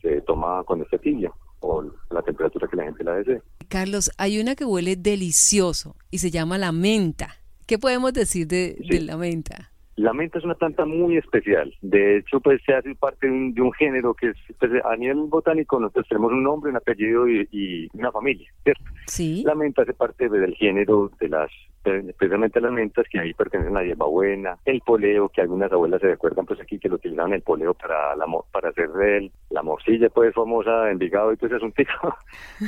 se 0.00 0.20
toma 0.20 0.62
cuando 0.64 0.84
esté 0.84 1.00
tibia 1.00 1.32
o 1.58 1.82
la 2.10 2.22
temperatura 2.22 2.68
que 2.68 2.76
la 2.76 2.84
gente 2.84 3.02
la 3.02 3.16
desee. 3.16 3.42
Carlos, 3.68 4.12
hay 4.16 4.40
una 4.40 4.54
que 4.54 4.64
huele 4.64 4.94
delicioso 4.94 5.96
y 6.08 6.18
se 6.18 6.30
llama 6.30 6.56
la 6.56 6.70
menta. 6.70 7.30
¿Qué 7.66 7.78
podemos 7.78 8.12
decir 8.12 8.46
de, 8.46 8.76
de 8.88 9.00
la 9.00 9.16
menta? 9.16 9.71
La 9.96 10.12
menta 10.12 10.38
es 10.38 10.44
una 10.44 10.54
planta 10.54 10.84
muy 10.84 11.16
especial. 11.16 11.74
De 11.82 12.18
hecho, 12.18 12.40
pues 12.40 12.60
se 12.64 12.74
hace 12.74 12.94
parte 12.94 13.26
de 13.28 13.60
un, 13.60 13.72
género 13.72 14.14
que 14.14 14.30
es, 14.30 14.36
pues, 14.58 14.72
a 14.84 14.96
nivel 14.96 15.18
botánico, 15.28 15.78
nosotros 15.78 16.06
tenemos 16.08 16.32
un 16.32 16.42
nombre, 16.42 16.70
un 16.70 16.76
apellido 16.76 17.28
y, 17.28 17.88
una 17.92 18.10
familia, 18.10 18.50
¿cierto? 18.62 18.84
Sí. 19.06 19.42
La 19.44 19.54
menta 19.54 19.82
hace 19.82 19.92
parte 19.92 20.28
del 20.28 20.54
género 20.54 21.10
de 21.20 21.28
las 21.28 21.50
especialmente 21.84 22.60
las 22.60 22.72
mentas 22.72 23.06
que 23.10 23.18
ahí 23.18 23.34
pertenecen 23.34 23.76
a 23.76 23.80
la 23.80 23.86
hierbabuena, 23.86 24.58
el 24.64 24.80
poleo, 24.82 25.28
que 25.28 25.40
algunas 25.40 25.72
abuelas 25.72 26.00
se 26.00 26.08
recuerdan 26.08 26.46
pues 26.46 26.60
aquí 26.60 26.78
que 26.78 26.88
lo 26.88 26.96
utilizaban 26.96 27.32
el 27.32 27.42
poleo 27.42 27.74
para 27.74 28.14
la 28.16 28.26
para 28.52 28.68
hacer 28.68 28.88
el, 29.00 29.32
la 29.50 29.62
morcilla 29.62 30.08
pues 30.08 30.34
famosa 30.34 30.90
en 30.90 30.98
Vigado 30.98 31.32
y 31.32 31.36
todo 31.36 31.48
ese 31.48 31.56
asuntico, 31.56 32.14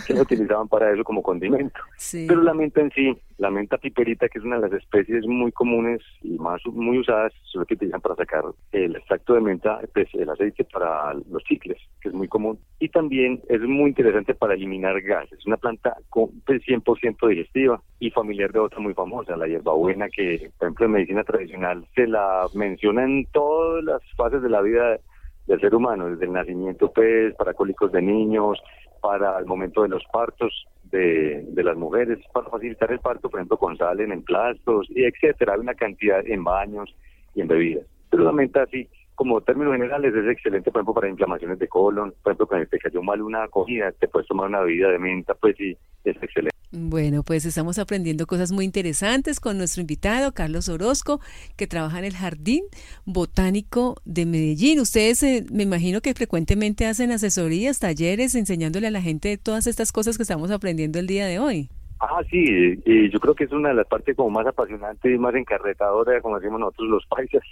que 0.06 0.14
lo 0.14 0.22
utilizaban 0.22 0.68
para 0.68 0.92
eso 0.92 1.04
como 1.04 1.22
condimento. 1.22 1.80
Pero 2.12 2.42
la 2.42 2.54
menta 2.54 2.80
en 2.80 2.90
sí, 2.90 3.16
la 3.38 3.50
menta 3.50 3.78
piperita, 3.78 4.28
que 4.28 4.38
es 4.38 4.44
una 4.44 4.56
de 4.58 4.68
las 4.68 4.82
especies 4.82 5.26
muy 5.26 5.52
comunes 5.52 6.00
y 6.22 6.36
más 6.38 6.60
muy 6.66 6.98
usadas, 6.98 7.32
son 7.44 7.64
que 7.64 7.74
utilizan 7.74 8.00
para 8.00 8.16
sacar 8.16 8.44
el 8.72 8.96
extracto 8.96 9.34
de 9.34 9.40
menta, 9.40 9.80
pues 9.92 10.08
el 10.14 10.28
aceite 10.28 10.64
para 10.64 11.14
los 11.14 11.42
chicles, 11.44 11.78
que 12.00 12.08
es 12.08 12.14
muy 12.14 12.28
común. 12.28 12.58
Y 12.80 12.88
también 12.88 13.40
es 13.48 13.60
muy 13.60 13.90
interesante 13.90 14.34
para 14.34 14.54
eliminar 14.54 15.00
gases. 15.00 15.38
Es 15.38 15.46
una 15.46 15.56
planta 15.56 15.96
con, 16.10 16.30
100% 16.46 16.82
pues, 16.84 17.30
digestiva 17.30 17.80
y 18.00 18.10
familiar 18.10 18.52
de 18.52 18.58
otra 18.58 18.80
muy 18.80 18.92
famosa 18.92 19.04
famosa, 19.04 19.36
la 19.36 19.46
hierbabuena, 19.46 20.08
que 20.08 20.50
por 20.58 20.66
ejemplo 20.66 20.86
en 20.86 20.92
medicina 20.92 21.24
tradicional 21.24 21.86
se 21.94 22.06
la 22.06 22.46
menciona 22.54 23.04
en 23.04 23.26
todas 23.32 23.84
las 23.84 24.00
fases 24.16 24.42
de 24.42 24.48
la 24.48 24.62
vida 24.62 24.98
del 25.46 25.60
ser 25.60 25.74
humano, 25.74 26.08
desde 26.08 26.24
el 26.24 26.32
nacimiento, 26.32 26.90
pues, 26.90 27.34
para 27.34 27.52
cólicos 27.52 27.92
de 27.92 28.00
niños, 28.00 28.58
para 29.02 29.38
el 29.38 29.44
momento 29.44 29.82
de 29.82 29.90
los 29.90 30.02
partos 30.10 30.66
de, 30.94 31.44
de 31.48 31.64
las 31.64 31.76
mujeres, 31.76 32.18
para 32.32 32.48
facilitar 32.48 32.90
el 32.92 33.00
parto, 33.00 33.28
por 33.28 33.40
ejemplo, 33.40 33.58
con 33.58 33.76
sal 33.76 34.00
en 34.00 34.12
emplastos, 34.12 34.86
y 34.90 35.04
etcétera, 35.04 35.54
hay 35.54 35.60
una 35.60 35.74
cantidad 35.74 36.24
en 36.26 36.44
baños 36.44 36.94
y 37.34 37.40
en 37.40 37.48
bebidas. 37.48 37.86
Pero 38.10 38.24
la 38.24 38.32
menta, 38.32 38.62
así, 38.62 38.88
como 39.16 39.40
términos 39.40 39.72
generales, 39.72 40.14
es 40.14 40.28
excelente, 40.30 40.70
por 40.70 40.80
ejemplo, 40.80 40.94
para 40.94 41.08
inflamaciones 41.08 41.58
de 41.58 41.68
colon, 41.68 42.14
por 42.22 42.30
ejemplo, 42.30 42.46
cuando 42.46 42.68
te 42.68 42.78
cayó 42.78 43.02
mal 43.02 43.20
una 43.22 43.48
comida, 43.48 43.90
te 43.92 44.08
puedes 44.08 44.28
tomar 44.28 44.48
una 44.48 44.60
bebida 44.60 44.90
de 44.90 44.98
menta, 44.98 45.34
pues 45.34 45.56
sí, 45.56 45.76
es 46.04 46.16
excelente. 46.22 46.53
Bueno, 46.76 47.22
pues 47.22 47.46
estamos 47.46 47.78
aprendiendo 47.78 48.26
cosas 48.26 48.50
muy 48.50 48.64
interesantes 48.64 49.38
con 49.38 49.56
nuestro 49.58 49.80
invitado, 49.80 50.32
Carlos 50.32 50.68
Orozco, 50.68 51.20
que 51.56 51.68
trabaja 51.68 52.00
en 52.00 52.04
el 52.04 52.16
Jardín 52.16 52.64
Botánico 53.04 53.94
de 54.04 54.26
Medellín. 54.26 54.80
Ustedes 54.80 55.22
eh, 55.22 55.46
me 55.52 55.62
imagino 55.62 56.00
que 56.00 56.14
frecuentemente 56.14 56.86
hacen 56.86 57.12
asesorías, 57.12 57.78
talleres, 57.78 58.34
enseñándole 58.34 58.88
a 58.88 58.90
la 58.90 59.00
gente 59.00 59.38
todas 59.38 59.68
estas 59.68 59.92
cosas 59.92 60.16
que 60.16 60.24
estamos 60.24 60.50
aprendiendo 60.50 60.98
el 60.98 61.06
día 61.06 61.26
de 61.26 61.38
hoy. 61.38 61.68
Ah, 62.00 62.22
sí, 62.28 62.82
y 62.84 63.08
yo 63.08 63.20
creo 63.20 63.36
que 63.36 63.44
es 63.44 63.52
una 63.52 63.68
de 63.68 63.76
las 63.76 63.86
partes 63.86 64.16
como 64.16 64.30
más 64.30 64.46
apasionantes 64.48 65.14
y 65.14 65.16
más 65.16 65.36
encarretadora, 65.36 66.20
como 66.22 66.40
decimos 66.40 66.58
nosotros 66.58 66.88
los 66.88 67.06
países, 67.06 67.42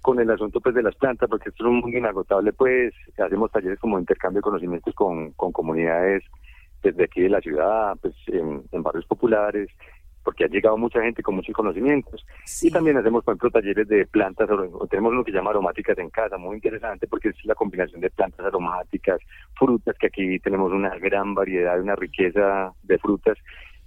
con 0.00 0.20
el 0.20 0.30
asunto 0.30 0.60
pues 0.60 0.76
de 0.76 0.84
las 0.84 0.94
plantas, 0.94 1.28
porque 1.28 1.48
esto 1.48 1.66
es 1.66 1.72
muy 1.72 1.96
inagotable, 1.96 2.52
pues 2.52 2.94
hacemos 3.18 3.50
talleres 3.50 3.80
como 3.80 3.98
intercambio 3.98 4.38
de 4.38 4.42
conocimientos 4.42 4.94
con, 4.94 5.32
con 5.32 5.50
comunidades 5.50 6.22
desde 6.82 7.04
aquí 7.04 7.22
de 7.22 7.28
la 7.30 7.40
ciudad, 7.40 7.96
pues 8.00 8.14
en, 8.26 8.64
barrios 8.82 9.06
populares, 9.06 9.68
porque 10.22 10.44
ha 10.44 10.48
llegado 10.48 10.76
mucha 10.76 11.00
gente 11.00 11.22
con 11.22 11.36
muchos 11.36 11.54
conocimientos. 11.54 12.24
Y 12.62 12.70
también 12.70 12.96
hacemos, 12.96 13.24
por 13.24 13.32
ejemplo, 13.32 13.50
talleres 13.50 13.88
de 13.88 14.06
plantas, 14.06 14.48
tenemos 14.90 15.14
lo 15.14 15.24
que 15.24 15.32
llama 15.32 15.50
aromáticas 15.50 15.96
en 15.98 16.10
casa, 16.10 16.36
muy 16.36 16.56
interesante 16.56 17.06
porque 17.06 17.30
es 17.30 17.44
la 17.44 17.54
combinación 17.54 18.00
de 18.00 18.10
plantas 18.10 18.44
aromáticas, 18.46 19.20
frutas, 19.58 19.96
que 19.98 20.08
aquí 20.08 20.38
tenemos 20.40 20.72
una 20.72 20.96
gran 20.98 21.34
variedad, 21.34 21.80
una 21.80 21.96
riqueza 21.96 22.72
de 22.82 22.98
frutas, 22.98 23.38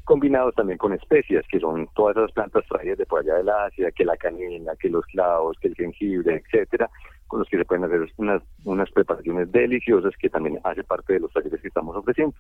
combinados 0.03 0.53
también 0.55 0.77
con 0.77 0.93
especias, 0.93 1.45
que 1.47 1.59
son 1.59 1.87
todas 1.95 2.17
esas 2.17 2.31
plantas 2.31 2.65
traídas 2.67 2.97
de 2.97 3.05
por 3.05 3.21
allá 3.21 3.35
de 3.35 3.43
la 3.43 3.65
Asia, 3.65 3.91
que 3.91 4.03
la 4.03 4.17
canela, 4.17 4.75
que 4.75 4.89
los 4.89 5.05
clavos, 5.05 5.57
que 5.59 5.69
el 5.69 5.75
jengibre, 5.75 6.43
etcétera, 6.43 6.89
con 7.27 7.39
los 7.39 7.49
que 7.49 7.57
se 7.57 7.65
pueden 7.65 7.85
hacer 7.85 8.05
unas, 8.17 8.41
unas 8.65 8.91
preparaciones 8.91 9.51
deliciosas 9.51 10.13
que 10.19 10.29
también 10.29 10.59
hace 10.63 10.83
parte 10.83 11.13
de 11.13 11.19
los 11.21 11.31
talleres 11.31 11.61
que 11.61 11.67
estamos 11.67 11.95
ofreciendo. 11.95 12.35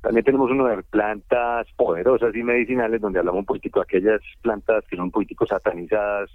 También 0.00 0.24
tenemos 0.24 0.50
uno 0.50 0.66
de 0.66 0.82
plantas 0.84 1.66
poderosas 1.76 2.34
y 2.34 2.42
medicinales, 2.42 3.00
donde 3.00 3.18
hablamos 3.18 3.40
un 3.40 3.46
poquitico 3.46 3.80
de 3.80 3.84
aquellas 3.84 4.20
plantas 4.42 4.84
que 4.88 4.96
son 4.96 5.06
un 5.06 5.10
poquitico 5.10 5.46
satanizadas 5.46 6.30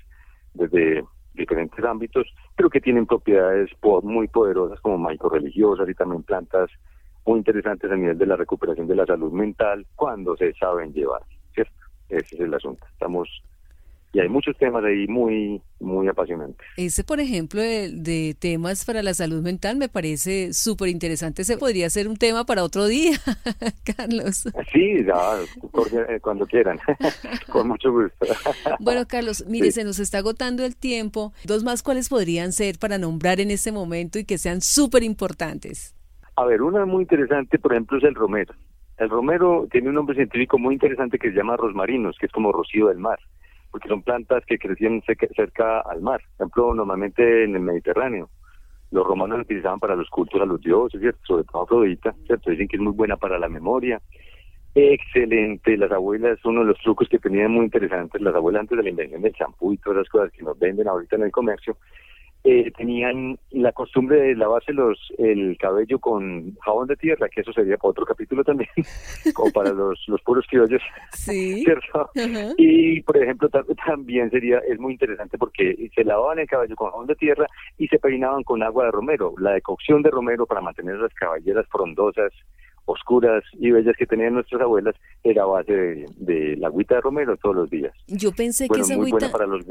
desde 0.53 1.03
diferentes 1.33 1.83
ámbitos, 1.83 2.27
pero 2.55 2.69
que 2.69 2.81
tienen 2.81 3.05
propiedades 3.05 3.69
muy 4.03 4.27
poderosas 4.27 4.79
como 4.81 4.97
mágico-religiosas 4.97 5.89
y 5.89 5.93
también 5.93 6.23
plantas 6.23 6.69
muy 7.25 7.37
interesantes 7.37 7.89
a 7.89 7.95
nivel 7.95 8.17
de 8.17 8.25
la 8.25 8.35
recuperación 8.35 8.87
de 8.87 8.95
la 8.95 9.05
salud 9.05 9.31
mental 9.31 9.85
cuando 9.95 10.35
se 10.35 10.53
saben 10.53 10.93
llevar, 10.93 11.21
¿cierto? 11.53 11.73
Ese 12.09 12.35
es 12.35 12.41
el 12.41 12.53
asunto. 12.53 12.85
Estamos 12.91 13.29
y 14.13 14.19
hay 14.19 14.29
muchos 14.29 14.55
temas 14.57 14.83
ahí 14.85 15.07
muy 15.07 15.59
muy 15.79 16.07
apasionantes. 16.07 16.65
Ese, 16.77 17.03
por 17.03 17.19
ejemplo, 17.19 17.61
de, 17.61 18.35
temas 18.39 18.85
para 18.85 19.01
la 19.01 19.13
salud 19.13 19.41
mental 19.41 19.75
me 19.75 19.89
parece 19.89 20.53
súper 20.53 20.89
interesante. 20.89 21.41
Ese 21.41 21.57
podría 21.57 21.89
ser 21.89 22.07
un 22.07 22.15
tema 22.15 22.45
para 22.45 22.63
otro 22.63 22.85
día, 22.85 23.17
Carlos. 23.97 24.47
Sí, 24.71 25.05
cuando 26.21 26.45
quieran, 26.45 26.79
con 27.51 27.67
mucho 27.67 27.91
gusto. 27.91 28.25
bueno, 28.79 29.01
Carlos, 29.07 29.45
mire, 29.47 29.71
se 29.71 29.83
nos 29.83 29.99
está 29.99 30.19
agotando 30.19 30.63
el 30.63 30.77
tiempo. 30.77 31.33
Dos 31.43 31.63
más, 31.63 31.81
¿cuáles 31.81 32.07
podrían 32.07 32.51
ser 32.51 32.77
para 32.79 32.99
nombrar 32.99 33.39
en 33.39 33.49
este 33.49 33.71
momento 33.71 34.19
y 34.19 34.25
que 34.25 34.37
sean 34.37 34.61
súper 34.61 35.03
importantes? 35.03 35.95
A 36.35 36.45
ver, 36.45 36.61
una 36.61 36.85
muy 36.85 37.01
interesante, 37.01 37.57
por 37.57 37.73
ejemplo, 37.73 37.97
es 37.97 38.03
el 38.03 38.15
romero. 38.15 38.53
El 38.97 39.09
romero 39.09 39.67
tiene 39.71 39.89
un 39.89 39.95
nombre 39.95 40.15
científico 40.15 40.59
muy 40.59 40.75
interesante 40.75 41.17
que 41.17 41.31
se 41.31 41.35
llama 41.35 41.57
rosmarinos, 41.57 42.15
que 42.19 42.27
es 42.27 42.31
como 42.31 42.51
rocío 42.51 42.87
del 42.87 42.99
mar 42.99 43.19
porque 43.73 43.89
son 43.89 44.03
plantas 44.03 44.45
que 44.45 44.59
crecían 44.59 45.01
cerca 45.35 45.81
al 45.81 45.99
mar, 45.99 46.21
por 46.37 46.45
ejemplo, 46.45 46.75
normalmente 46.75 47.43
en 47.43 47.55
el 47.55 47.61
Mediterráneo. 47.63 48.29
Los 48.91 49.03
romanos 49.03 49.39
la 49.39 49.41
utilizaban 49.41 49.79
para 49.79 49.95
los 49.95 50.07
cultos 50.11 50.39
a 50.39 50.45
los 50.45 50.61
dioses, 50.61 51.01
sobre 51.23 51.43
todo 51.45 51.63
Afrodita, 51.63 52.13
¿cierto? 52.27 52.51
dicen 52.51 52.67
que 52.67 52.75
es 52.75 52.81
muy 52.83 52.93
buena 52.93 53.17
para 53.17 53.39
la 53.39 53.49
memoria. 53.49 53.99
Excelente, 54.75 55.75
las 55.75 55.91
abuelas, 55.91 56.37
uno 56.45 56.59
de 56.59 56.67
los 56.67 56.77
trucos 56.81 57.09
que 57.09 57.17
tenían 57.17 57.49
muy 57.49 57.65
interesantes, 57.65 58.21
las 58.21 58.35
abuelas 58.35 58.61
antes 58.61 58.77
de 58.77 58.83
la 58.83 58.89
invención 58.91 59.23
del 59.23 59.33
champú 59.33 59.73
y 59.73 59.77
todas 59.77 59.97
las 59.97 60.09
cosas 60.09 60.31
que 60.31 60.43
nos 60.43 60.57
venden 60.59 60.87
ahorita 60.87 61.15
en 61.15 61.23
el 61.23 61.31
comercio, 61.31 61.75
eh, 62.45 62.71
tenían 62.75 63.39
la 63.51 63.71
costumbre 63.71 64.19
de 64.21 64.35
lavarse 64.35 64.73
los, 64.73 64.99
el 65.17 65.57
cabello 65.57 65.99
con 65.99 66.55
jabón 66.57 66.87
de 66.87 66.97
tierra, 66.97 67.29
que 67.29 67.41
eso 67.41 67.53
sería 67.53 67.77
para 67.77 67.91
otro 67.91 68.05
capítulo 68.05 68.43
también, 68.43 68.69
como 69.33 69.51
para 69.51 69.71
los, 69.71 70.03
los 70.07 70.21
puros 70.21 70.45
criollos. 70.49 70.81
Sí. 71.13 71.63
¿Cierto? 71.63 72.09
Y, 72.57 73.01
por 73.01 73.17
ejemplo, 73.17 73.49
también 73.85 74.29
sería, 74.29 74.59
es 74.59 74.77
muy 74.77 74.93
interesante 74.93 75.37
porque 75.37 75.89
se 75.95 76.03
lavaban 76.03 76.39
el 76.39 76.47
cabello 76.47 76.75
con 76.75 76.91
jabón 76.91 77.07
de 77.07 77.15
tierra 77.15 77.47
y 77.77 77.87
se 77.87 77.99
peinaban 77.99 78.43
con 78.43 78.61
agua 78.61 78.85
de 78.85 78.91
romero. 78.91 79.33
La 79.37 79.51
decocción 79.51 80.01
de 80.01 80.11
romero 80.11 80.45
para 80.45 80.61
mantener 80.61 80.97
las 80.97 81.13
caballeras 81.13 81.65
frondosas, 81.71 82.33
oscuras 82.85 83.43
y 83.53 83.71
bellas 83.71 83.95
que 83.97 84.05
tenían 84.05 84.33
nuestras 84.33 84.61
abuelas 84.61 84.95
era 85.23 85.45
base 85.45 86.05
de, 86.17 86.57
la 86.57 86.67
agüita 86.67 86.95
de 86.95 87.01
romero 87.01 87.37
todos 87.37 87.55
los 87.55 87.69
días. 87.69 87.93
Yo 88.07 88.31
pensé 88.33 88.67
que 88.67 88.81
esa 88.81 88.95
agüita... 88.95 89.31
para 89.31 89.47
los, 89.47 89.65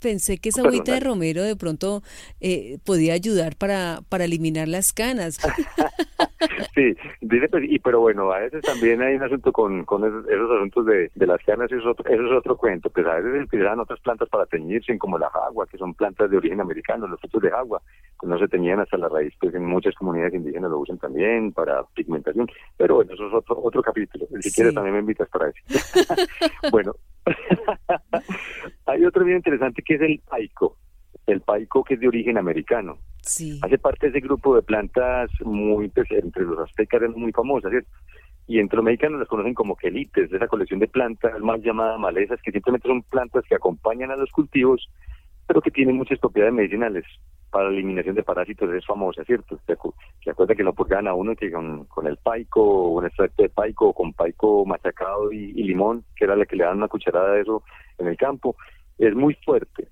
pensé 0.00 0.38
que 0.38 0.48
esa 0.48 0.62
agüita 0.62 0.94
de 0.94 1.00
romero 1.00 1.42
de 1.42 1.56
pronto 1.56 2.02
eh, 2.40 2.78
podía 2.84 3.14
ayudar 3.14 3.56
para, 3.56 4.00
para 4.08 4.24
eliminar 4.24 4.68
las 4.68 4.92
canas. 4.92 5.38
sí, 6.74 6.96
dice, 7.20 7.48
pues, 7.48 7.64
y, 7.68 7.78
pero 7.78 8.00
bueno, 8.00 8.32
a 8.32 8.40
veces 8.40 8.62
también 8.62 9.02
hay 9.02 9.14
un 9.14 9.22
asunto 9.22 9.52
con, 9.52 9.84
con 9.84 10.04
esos, 10.04 10.50
asuntos 10.50 10.86
de, 10.86 11.10
de, 11.14 11.26
las 11.26 11.42
canas, 11.44 11.70
eso 11.70 11.80
es, 11.80 11.86
otro, 11.86 12.06
eso 12.10 12.24
es 12.24 12.32
otro 12.32 12.56
cuento, 12.56 12.90
pues 12.90 13.06
a 13.06 13.16
veces 13.16 13.32
se 13.32 13.44
utilizan 13.44 13.80
otras 13.80 14.00
plantas 14.00 14.28
para 14.28 14.46
teñirse, 14.46 14.96
como 14.98 15.18
la 15.18 15.28
agua, 15.28 15.66
que 15.66 15.78
son 15.78 15.94
plantas 15.94 16.30
de 16.30 16.36
origen 16.36 16.60
americano, 16.60 17.06
los 17.06 17.20
frutos 17.20 17.42
de 17.42 17.50
agua, 17.50 17.80
que 18.20 18.26
no 18.26 18.38
se 18.38 18.48
teñían 18.48 18.80
hasta 18.80 18.96
la 18.96 19.08
raíz, 19.08 19.34
pues 19.38 19.54
en 19.54 19.64
muchas 19.64 19.94
comunidades 19.94 20.34
indígenas 20.34 20.70
lo 20.70 20.78
usan 20.78 20.98
también 20.98 21.52
para 21.52 21.84
pigmentación, 21.94 22.48
pero 22.76 22.96
bueno, 22.96 23.12
eso 23.12 23.28
es 23.28 23.34
otro, 23.34 23.60
otro 23.62 23.82
capítulo, 23.82 24.26
si 24.40 24.52
quieres 24.52 24.74
también 24.74 24.94
me 24.94 25.00
invitas 25.00 25.28
para 25.28 25.50
eso. 25.50 25.60
bueno, 26.70 26.94
hay 28.90 29.04
otro 29.04 29.24
bien 29.24 29.38
interesante 29.38 29.82
que 29.82 29.94
es 29.94 30.00
el 30.00 30.20
paico, 30.28 30.76
el 31.26 31.40
paico 31.40 31.84
que 31.84 31.94
es 31.94 32.00
de 32.00 32.08
origen 32.08 32.38
americano. 32.38 32.98
Hace 33.62 33.78
parte 33.78 34.06
de 34.06 34.18
ese 34.18 34.26
grupo 34.26 34.54
de 34.54 34.62
plantas 34.62 35.30
muy, 35.44 35.88
pues, 35.88 36.10
entre 36.10 36.44
los 36.44 36.58
aztecas 36.58 37.02
muy 37.14 37.32
famosas, 37.32 37.72
Y 38.46 38.58
entre 38.58 38.76
los 38.76 38.84
mexicanos 38.84 39.20
las 39.20 39.28
conocen 39.28 39.54
como 39.54 39.76
quelites, 39.76 40.32
esa 40.32 40.48
colección 40.48 40.80
de 40.80 40.88
plantas 40.88 41.38
más 41.40 41.60
llamadas 41.62 42.00
malezas, 42.00 42.40
que 42.42 42.50
simplemente 42.50 42.88
son 42.88 43.02
plantas 43.02 43.44
que 43.48 43.54
acompañan 43.54 44.10
a 44.10 44.16
los 44.16 44.30
cultivos, 44.30 44.88
pero 45.46 45.60
que 45.60 45.70
tienen 45.70 45.96
muchas 45.96 46.18
propiedades 46.18 46.54
medicinales 46.54 47.04
para 47.50 47.64
la 47.64 47.70
eliminación 47.70 48.14
de 48.14 48.22
parásitos, 48.22 48.72
es 48.72 48.86
famosa, 48.86 49.24
¿cierto? 49.24 49.58
Se 50.24 50.30
acuerda 50.30 50.54
que 50.54 50.62
no 50.62 50.72
purgan 50.72 51.08
a 51.08 51.14
uno 51.14 51.34
que 51.34 51.50
con, 51.50 52.06
el 52.06 52.16
paico, 52.16 52.62
o 52.62 52.88
un 52.98 53.06
extracto 53.06 53.42
de 53.42 53.48
paico, 53.48 53.88
o 53.88 53.92
con 53.92 54.12
paico 54.12 54.64
machacado 54.64 55.32
y, 55.32 55.52
limón, 55.62 56.04
que 56.16 56.24
era 56.24 56.36
la 56.36 56.46
que 56.46 56.56
le 56.56 56.64
dan 56.64 56.78
una 56.78 56.88
cucharada 56.88 57.32
de 57.32 57.42
eso 57.42 57.62
en 57.98 58.06
el 58.06 58.16
campo, 58.16 58.56
es 59.00 59.14
muy 59.14 59.34
fuerte, 59.44 59.88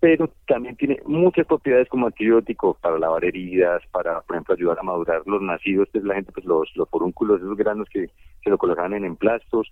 pero 0.00 0.30
también 0.46 0.76
tiene 0.76 0.98
muchas 1.04 1.46
propiedades 1.46 1.88
como 1.88 2.06
antibiótico 2.06 2.78
para 2.80 2.98
lavar 2.98 3.24
heridas, 3.24 3.82
para, 3.92 4.20
por 4.22 4.36
ejemplo, 4.36 4.54
ayudar 4.54 4.78
a 4.80 4.84
madurar 4.84 5.22
los 5.26 5.42
nacidos, 5.42 5.88
pues 5.92 6.04
la 6.04 6.14
gente, 6.14 6.32
pues 6.32 6.46
los, 6.46 6.70
los 6.74 6.88
forúnculos, 6.88 7.40
esos 7.40 7.56
granos 7.56 7.88
que 7.92 8.08
se 8.42 8.50
lo 8.50 8.58
colocaban 8.58 8.94
en 8.94 9.04
emplastos, 9.04 9.68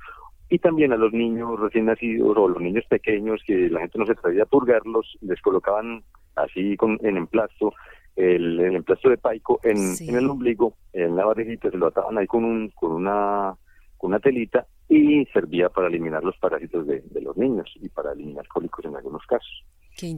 y 0.49 0.59
también 0.59 0.93
a 0.93 0.97
los 0.97 1.13
niños 1.13 1.59
recién 1.59 1.87
nacidos 1.87 2.37
o 2.37 2.49
los 2.49 2.61
niños 2.61 2.85
pequeños 2.89 3.41
que 3.47 3.69
la 3.71 3.81
gente 3.81 3.99
no 3.99 4.07
se 4.07 4.13
atrevía 4.13 4.45
a 4.45 4.47
purgarlos, 4.47 5.19
les 5.23 5.41
colocaban 5.41 6.03
así 6.37 6.77
con, 6.77 6.99
en 7.03 7.17
emplasto 7.17 7.73
el, 8.17 8.61
emplasto 8.61 9.11
de 9.11 9.19
paico 9.19 9.61
en, 9.63 9.77
en, 10.01 10.15
el 10.15 10.29
ombligo, 10.29 10.75
en 10.93 11.17
la 11.17 11.25
barriguita, 11.25 11.71
se 11.71 11.77
lo 11.77 11.89
ataban 11.89 12.19
ahí 12.19 12.27
con, 12.27 12.45
un, 12.45 12.71
con, 12.71 12.93
una, 12.93 13.55
con 13.97 14.09
una 14.09 14.21
telita 14.21 14.67
y 14.89 15.25
servía 15.27 15.69
para 15.69 15.89
eliminar 15.89 16.23
los 16.23 16.37
parásitos 16.39 16.87
de, 16.87 17.01
de 17.01 17.21
los 17.21 17.37
niños 17.37 17.71
y 17.77 17.89
para 17.89 18.13
eliminar 18.13 18.47
cólicos 18.49 18.85
en 18.85 18.97
algunos 18.97 19.25
casos. 19.27 19.65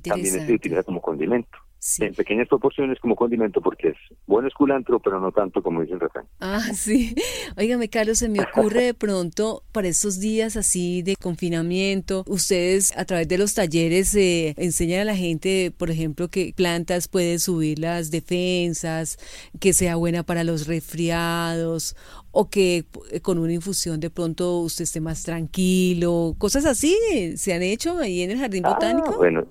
También 0.02 0.46
se 0.46 0.52
utiliza 0.54 0.82
como 0.82 1.00
condimento. 1.00 1.58
En 2.00 2.14
pequeñas 2.14 2.48
proporciones 2.48 2.98
como 2.98 3.14
condimento 3.14 3.60
porque 3.60 3.88
es 3.88 3.96
bueno 4.26 4.48
es 4.48 4.54
culantro, 4.54 4.98
pero 4.98 5.20
no 5.20 5.30
tanto 5.30 5.62
como 5.62 5.80
dice 5.80 5.94
el 5.94 6.00
refrán. 6.00 6.26
Ah, 6.40 6.60
sí. 6.74 7.14
Óigame, 7.56 7.88
Carlos, 7.88 8.18
se 8.18 8.28
me 8.28 8.40
ocurre 8.40 8.82
de 8.82 8.94
pronto 8.94 9.62
para 9.72 9.88
estos 9.88 10.18
días 10.18 10.56
así 10.56 11.02
de 11.02 11.14
confinamiento, 11.16 12.24
ustedes 12.26 12.96
a 12.96 13.04
través 13.04 13.28
de 13.28 13.38
los 13.38 13.54
talleres 13.54 14.14
eh, 14.16 14.54
enseñan 14.56 15.02
a 15.02 15.04
la 15.04 15.16
gente, 15.16 15.72
por 15.76 15.90
ejemplo, 15.90 16.28
que 16.28 16.52
plantas 16.56 17.06
pueden 17.06 17.38
subir 17.38 17.78
las 17.78 18.10
defensas, 18.10 19.18
que 19.60 19.72
sea 19.72 19.96
buena 19.96 20.24
para 20.24 20.44
los 20.44 20.66
resfriados 20.66 21.96
o 22.32 22.50
que 22.50 22.84
eh, 23.10 23.20
con 23.20 23.38
una 23.38 23.52
infusión 23.52 24.00
de 24.00 24.10
pronto 24.10 24.58
usted 24.58 24.82
esté 24.82 25.00
más 25.00 25.22
tranquilo, 25.22 26.34
cosas 26.38 26.66
así 26.66 26.96
se 27.36 27.54
han 27.54 27.62
hecho 27.62 27.98
ahí 27.98 28.22
en 28.22 28.32
el 28.32 28.38
jardín 28.38 28.66
ah, 28.66 28.70
botánico. 28.70 29.16
Bueno, 29.16 29.46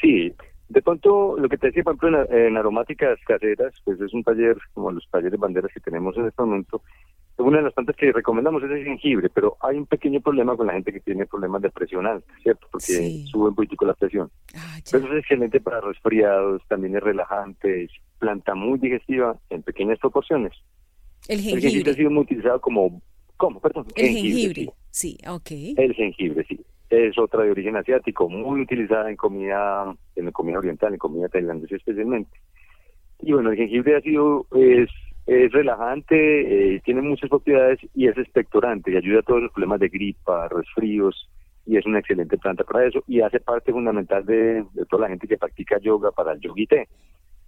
Sí, 0.00 0.32
de 0.70 0.82
pronto 0.82 1.36
lo 1.36 1.48
que 1.48 1.58
te 1.58 1.66
decía, 1.66 1.82
por 1.82 1.96
ejemplo, 1.96 2.30
en, 2.30 2.56
aromáticas 2.56 3.18
caseras, 3.26 3.74
pues 3.84 4.00
es 4.00 4.14
un 4.14 4.22
taller 4.22 4.56
como 4.72 4.92
los 4.92 5.04
talleres 5.10 5.38
banderas 5.38 5.72
que 5.74 5.80
tenemos 5.80 6.16
en 6.16 6.26
este 6.26 6.42
momento. 6.42 6.82
Una 7.38 7.56
de 7.56 7.64
las 7.64 7.72
plantas 7.72 7.96
que 7.96 8.12
recomendamos 8.12 8.62
es 8.62 8.70
el 8.70 8.84
jengibre, 8.84 9.28
pero 9.30 9.56
hay 9.60 9.76
un 9.76 9.86
pequeño 9.86 10.20
problema 10.20 10.56
con 10.56 10.68
la 10.68 10.74
gente 10.74 10.92
que 10.92 11.00
tiene 11.00 11.26
problemas 11.26 11.62
de 11.62 11.70
presión 11.70 12.06
alta, 12.06 12.32
¿cierto? 12.42 12.68
Porque 12.70 13.24
sube 13.26 13.48
un 13.48 13.54
poquito 13.56 13.84
la 13.84 13.94
presión. 13.94 14.30
Ah, 14.54 14.78
pero 14.92 15.12
es 15.12 15.20
excelente 15.24 15.60
para 15.60 15.80
resfriados, 15.80 16.62
también 16.68 16.94
es 16.96 17.02
relajante, 17.02 17.84
es 17.84 17.90
planta 18.20 18.54
muy 18.54 18.78
digestiva 18.78 19.36
en 19.48 19.62
pequeñas 19.62 19.98
proporciones. 19.98 20.52
El 21.26 21.40
jengibre. 21.40 21.90
ha 21.90 21.94
sido 21.94 22.10
muy 22.10 22.22
utilizado 22.22 22.60
como... 22.60 23.02
¿Cómo? 23.36 23.58
Perdón. 23.58 23.86
El 23.96 24.08
jengibre, 24.08 24.68
sí. 24.90 25.18
sí, 25.18 25.28
ok. 25.28 25.50
El 25.78 25.94
jengibre, 25.94 26.44
sí 26.46 26.60
es 26.90 27.16
otra 27.18 27.44
de 27.44 27.52
origen 27.52 27.76
asiático, 27.76 28.28
muy 28.28 28.62
utilizada 28.62 29.08
en 29.08 29.16
comida, 29.16 29.94
en 30.16 30.30
comida 30.32 30.58
oriental, 30.58 30.92
en 30.92 30.98
comida 30.98 31.28
tailandesa 31.28 31.76
especialmente. 31.76 32.36
Y 33.20 33.32
bueno, 33.32 33.50
el 33.50 33.56
jengibre 33.56 33.96
ha 33.96 34.00
sido, 34.00 34.46
es, 34.54 34.90
es 35.26 35.52
relajante, 35.52 36.74
eh, 36.74 36.80
tiene 36.84 37.02
muchas 37.02 37.30
propiedades 37.30 37.78
y 37.94 38.08
es 38.08 38.18
expectorante 38.18 38.90
y 38.90 38.96
ayuda 38.96 39.20
a 39.20 39.22
todos 39.22 39.42
los 39.42 39.52
problemas 39.52 39.80
de 39.80 39.88
gripa, 39.88 40.48
resfríos 40.48 41.30
y 41.66 41.76
es 41.76 41.86
una 41.86 42.00
excelente 42.00 42.38
planta 42.38 42.64
para 42.64 42.86
eso 42.86 43.04
y 43.06 43.20
hace 43.20 43.38
parte 43.38 43.72
fundamental 43.72 44.24
de, 44.24 44.64
toda 44.88 45.02
la 45.02 45.08
gente 45.10 45.28
que 45.28 45.38
practica 45.38 45.78
yoga 45.78 46.10
para 46.10 46.32
el 46.32 46.40
yogite 46.40 46.88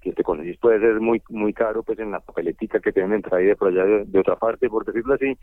que 0.03 0.13
te 0.13 0.25
conseguís 0.25 0.59
puede 0.59 0.81
ser 0.81 1.01
muy 1.01 1.23
muy 1.31 1.53
caro 1.53 1.83
pues 1.83 1.99
en 1.99 2.11
la 2.11 2.21
papeletica 2.21 2.81
que 2.81 2.93
tienen 2.93 3.23
traída 3.23 3.55
por 3.55 3.69
allá 3.69 3.85
de, 4.05 4.19
otra 4.19 4.37
parte 4.37 4.69
por 4.69 4.85
decirlo 4.85 5.15
así 5.15 5.37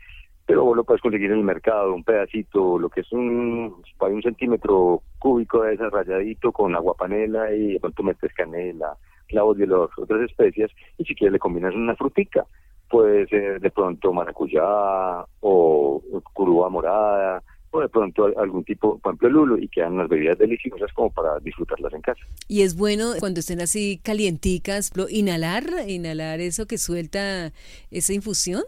pero 0.46 0.64
vos 0.64 0.76
lo 0.76 0.84
puedes 0.84 1.00
conseguir 1.00 1.30
en 1.30 1.38
el 1.38 1.44
mercado 1.44 1.94
un 1.94 2.04
pedacito 2.04 2.78
lo 2.78 2.90
que 2.90 3.00
es 3.00 3.12
un 3.12 3.82
hay 4.00 4.12
un 4.12 4.22
centímetro 4.22 5.02
cúbico 5.18 5.62
de 5.62 5.74
ese 5.74 5.88
rayadito 5.88 6.52
con 6.52 6.74
agua 6.74 6.94
panela 6.94 7.52
y 7.52 7.74
de 7.74 7.80
pronto 7.80 8.02
metes 8.02 8.32
canela 8.34 8.96
clavos 9.26 9.56
de 9.56 9.66
las 9.66 9.88
otras 9.96 10.22
especias 10.22 10.70
y 10.98 11.04
si 11.04 11.14
quieres 11.14 11.32
le 11.32 11.38
combinas 11.38 11.74
una 11.74 11.96
frutica 11.96 12.44
puede 12.88 13.26
ser 13.28 13.60
de 13.60 13.70
pronto 13.70 14.12
maracuyá 14.12 15.24
o 15.40 16.02
curúa 16.34 16.68
morada 16.68 17.42
o 17.70 17.80
de 17.80 17.88
pronto 17.88 18.26
algún 18.38 18.64
tipo, 18.64 18.98
por 18.98 19.10
ejemplo, 19.10 19.28
el 19.28 19.34
lulo, 19.34 19.58
y 19.58 19.68
quedan 19.68 19.94
unas 19.94 20.08
bebidas 20.08 20.38
deliciosas 20.38 20.92
como 20.92 21.10
para 21.10 21.38
disfrutarlas 21.40 21.92
en 21.92 22.00
casa. 22.00 22.20
Y 22.48 22.62
es 22.62 22.76
bueno 22.76 23.12
cuando 23.20 23.40
estén 23.40 23.60
así 23.60 24.00
calienticas, 24.02 24.90
inhalar, 25.08 25.64
inhalar 25.86 26.40
eso 26.40 26.66
que 26.66 26.78
suelta 26.78 27.52
esa 27.90 28.12
infusión. 28.12 28.62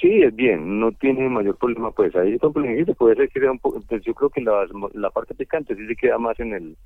Sí, 0.00 0.22
es 0.22 0.34
bien, 0.36 0.80
no 0.80 0.92
tiene 0.92 1.28
mayor 1.30 1.56
problema, 1.56 1.90
pues 1.92 2.14
ahí, 2.14 2.34
ejemplo, 2.34 2.94
puede 2.94 3.16
ser 3.16 3.30
que 3.30 3.40
sea 3.40 3.50
un 3.50 3.58
poco, 3.58 3.80
pues 3.88 4.02
yo 4.04 4.12
creo 4.12 4.28
que 4.28 4.42
la, 4.42 4.66
la 4.92 5.10
parte 5.10 5.34
picante 5.34 5.74
sí 5.74 5.86
se 5.86 5.96
queda 5.96 6.18
más 6.18 6.38
en 6.40 6.52
el 6.52 6.76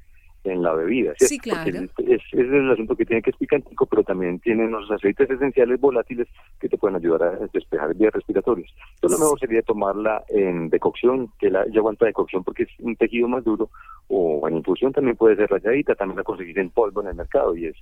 en 0.44 0.62
la 0.62 0.72
bebida. 0.72 1.12
Sí, 1.18 1.38
claro. 1.38 1.70
es, 1.70 1.90
es, 1.98 2.20
el 2.32 2.70
asunto 2.70 2.96
que 2.96 3.04
tiene 3.04 3.22
que 3.22 3.30
es 3.30 3.36
picantico, 3.36 3.86
pero 3.86 4.02
también 4.02 4.40
tiene 4.40 4.66
unos 4.66 4.90
aceites 4.90 5.30
esenciales 5.30 5.80
volátiles 5.80 6.28
que 6.60 6.68
te 6.68 6.76
pueden 6.76 6.96
ayudar 6.96 7.22
a 7.22 7.46
despejar 7.52 7.94
vías 7.94 8.12
respiratorias. 8.12 8.70
Entonces, 8.94 9.18
lo 9.18 9.24
mejor 9.24 9.40
sería 9.40 9.62
tomarla 9.62 10.24
en 10.28 10.68
decocción, 10.68 11.30
que 11.38 11.50
la, 11.50 11.66
yo 11.68 11.80
aguanta 11.80 12.06
decocción 12.06 12.42
porque 12.42 12.64
es 12.64 12.70
un 12.80 12.96
tejido 12.96 13.28
más 13.28 13.44
duro, 13.44 13.70
o 14.08 14.46
en 14.48 14.56
infusión 14.56 14.92
también 14.92 15.16
puede 15.16 15.36
ser 15.36 15.50
rayadita, 15.50 15.94
también 15.94 16.18
la 16.18 16.24
conseguís 16.24 16.56
en 16.56 16.70
polvo 16.70 17.02
en 17.02 17.08
el 17.08 17.14
mercado 17.14 17.56
y 17.56 17.66
es 17.66 17.76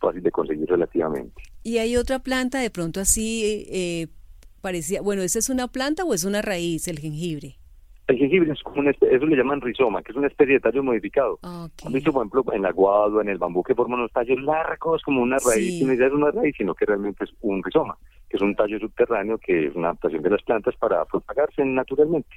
fácil 0.00 0.22
de 0.22 0.30
conseguir 0.30 0.68
relativamente. 0.68 1.42
¿Y 1.62 1.78
hay 1.78 1.96
otra 1.96 2.18
planta 2.20 2.60
de 2.60 2.70
pronto 2.70 3.00
así 3.00 3.66
eh, 3.70 4.08
parecía, 4.60 5.00
bueno, 5.02 5.22
¿esa 5.22 5.38
es 5.38 5.50
una 5.50 5.68
planta 5.68 6.04
o 6.04 6.14
es 6.14 6.24
una 6.24 6.42
raíz, 6.42 6.88
el 6.88 6.98
jengibre? 6.98 7.58
El 8.06 8.18
jengibre 8.18 8.52
es 8.52 8.62
como 8.62 8.80
una 8.80 8.90
eso 8.90 9.26
le 9.26 9.36
llaman 9.36 9.60
rizoma, 9.60 10.00
que 10.02 10.12
es 10.12 10.16
una 10.16 10.28
especie 10.28 10.54
de 10.54 10.60
tallo 10.60 10.82
modificado. 10.82 11.38
Okay. 11.42 11.92
visto, 11.92 12.12
por 12.12 12.22
ejemplo, 12.22 12.44
en 12.52 12.62
la 12.62 12.70
guado, 12.70 13.20
en 13.20 13.28
el 13.28 13.38
bambú, 13.38 13.64
que 13.64 13.74
forman 13.74 13.98
unos 13.98 14.12
tallos 14.12 14.40
largos 14.42 15.02
como 15.02 15.22
una 15.22 15.38
raíz, 15.38 15.84
no 15.84 15.92
es 15.92 16.12
una 16.12 16.30
raíz, 16.30 16.54
sino 16.56 16.74
que 16.74 16.86
realmente 16.86 17.24
es 17.24 17.30
un 17.40 17.62
rizoma, 17.64 17.98
que 18.28 18.36
es 18.36 18.42
un 18.42 18.54
tallo 18.54 18.78
subterráneo 18.78 19.38
que 19.38 19.66
es 19.66 19.74
una 19.74 19.88
adaptación 19.88 20.22
de 20.22 20.30
las 20.30 20.42
plantas 20.42 20.76
para 20.76 21.04
propagarse 21.04 21.64
naturalmente 21.64 22.36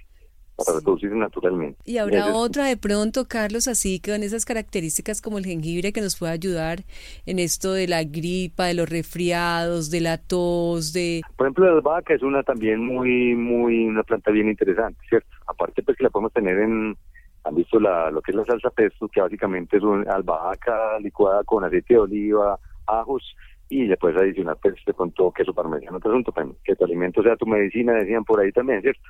para 0.65 0.77
reproducirse 0.77 1.15
naturalmente. 1.15 1.79
Y 1.85 1.97
habrá 1.97 2.33
otra 2.33 2.65
de 2.65 2.77
pronto, 2.77 3.27
Carlos, 3.27 3.67
así 3.67 3.99
con 3.99 4.23
esas 4.23 4.45
características 4.45 5.21
como 5.21 5.37
el 5.37 5.45
jengibre 5.45 5.93
que 5.93 6.01
nos 6.01 6.17
puede 6.17 6.33
ayudar 6.33 6.79
en 7.25 7.39
esto 7.39 7.73
de 7.73 7.87
la 7.87 8.03
gripa, 8.03 8.65
de 8.65 8.73
los 8.73 8.89
resfriados, 8.89 9.89
de 9.89 10.01
la 10.01 10.17
tos, 10.17 10.93
de... 10.93 11.21
Por 11.35 11.47
ejemplo, 11.47 11.65
la 11.65 11.71
albahaca 11.73 12.13
es 12.13 12.21
una 12.21 12.43
también 12.43 12.83
muy, 12.83 13.35
muy, 13.35 13.85
una 13.85 14.03
planta 14.03 14.31
bien 14.31 14.49
interesante, 14.49 14.99
¿cierto? 15.07 15.29
Aparte 15.49 15.83
pues 15.83 15.97
que 15.97 16.03
la 16.03 16.09
podemos 16.09 16.31
tener 16.33 16.59
en, 16.59 16.95
han 17.43 17.55
visto 17.55 17.79
la, 17.79 18.11
lo 18.11 18.21
que 18.21 18.31
es 18.31 18.37
la 18.37 18.45
salsa 18.45 18.69
pesto, 18.69 19.07
que 19.07 19.21
básicamente 19.21 19.77
es 19.77 19.83
una 19.83 20.13
albahaca 20.13 20.99
licuada 20.99 21.43
con 21.43 21.63
aceite 21.63 21.95
de 21.95 21.99
oliva, 21.99 22.59
ajos, 22.85 23.35
y 23.69 23.85
le 23.85 23.97
puedes 23.97 24.17
adicionar 24.17 24.57
pues 24.61 24.75
con 24.95 25.11
todo 25.11 25.31
queso 25.31 25.53
parmesano, 25.53 25.97
otro 25.97 26.11
asunto, 26.11 26.31
pues, 26.31 26.47
que 26.63 26.75
tu 26.75 26.85
alimento 26.85 27.21
sea 27.21 27.35
tu 27.35 27.45
medicina, 27.45 27.93
decían 27.93 28.23
por 28.23 28.39
ahí 28.39 28.51
también, 28.51 28.81
¿cierto? 28.81 29.01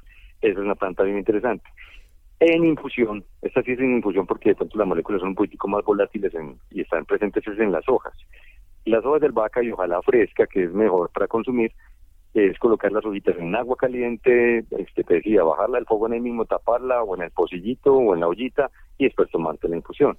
Esa 0.41 0.59
es 0.59 0.65
una 0.65 0.75
planta 0.75 1.03
bien 1.03 1.17
interesante. 1.17 1.65
En 2.41 2.65
infusión, 2.65 3.23
esta 3.41 3.61
sí 3.63 3.71
es 3.71 3.79
en 3.79 3.97
infusión 3.97 4.25
porque 4.25 4.49
de 4.49 4.55
pronto 4.55 4.77
las 4.77 4.87
moléculas 4.87 5.19
son 5.19 5.29
un 5.29 5.35
poquito 5.35 5.67
más 5.67 5.83
volátiles 5.83 6.31
y 6.71 6.81
están 6.81 7.05
presentes 7.05 7.43
en 7.47 7.71
las 7.71 7.87
hojas. 7.89 8.13
Las 8.85 9.05
hojas 9.05 9.21
del 9.21 9.33
vaca 9.33 9.61
y 9.61 9.71
ojalá 9.71 10.01
fresca, 10.01 10.47
que 10.47 10.63
es 10.63 10.71
mejor 10.71 11.09
para 11.11 11.27
consumir, 11.27 11.73
es 12.33 12.57
colocar 12.59 12.91
las 12.91 13.05
hojitas 13.05 13.37
en 13.37 13.55
agua 13.55 13.75
caliente, 13.75 14.65
este, 14.71 15.03
te 15.03 15.15
decía, 15.15 15.43
bajarla 15.43 15.79
al 15.79 15.85
fuego 15.85 16.07
en 16.07 16.13
el 16.13 16.21
mismo, 16.21 16.45
taparla 16.45 17.03
o 17.03 17.15
en 17.15 17.23
el 17.23 17.31
pocillito 17.31 17.93
o 17.93 18.13
en 18.13 18.21
la 18.21 18.27
ollita 18.27 18.69
y 18.97 19.05
después 19.05 19.29
tomarte 19.31 19.67
la 19.67 19.77
infusión. 19.77 20.17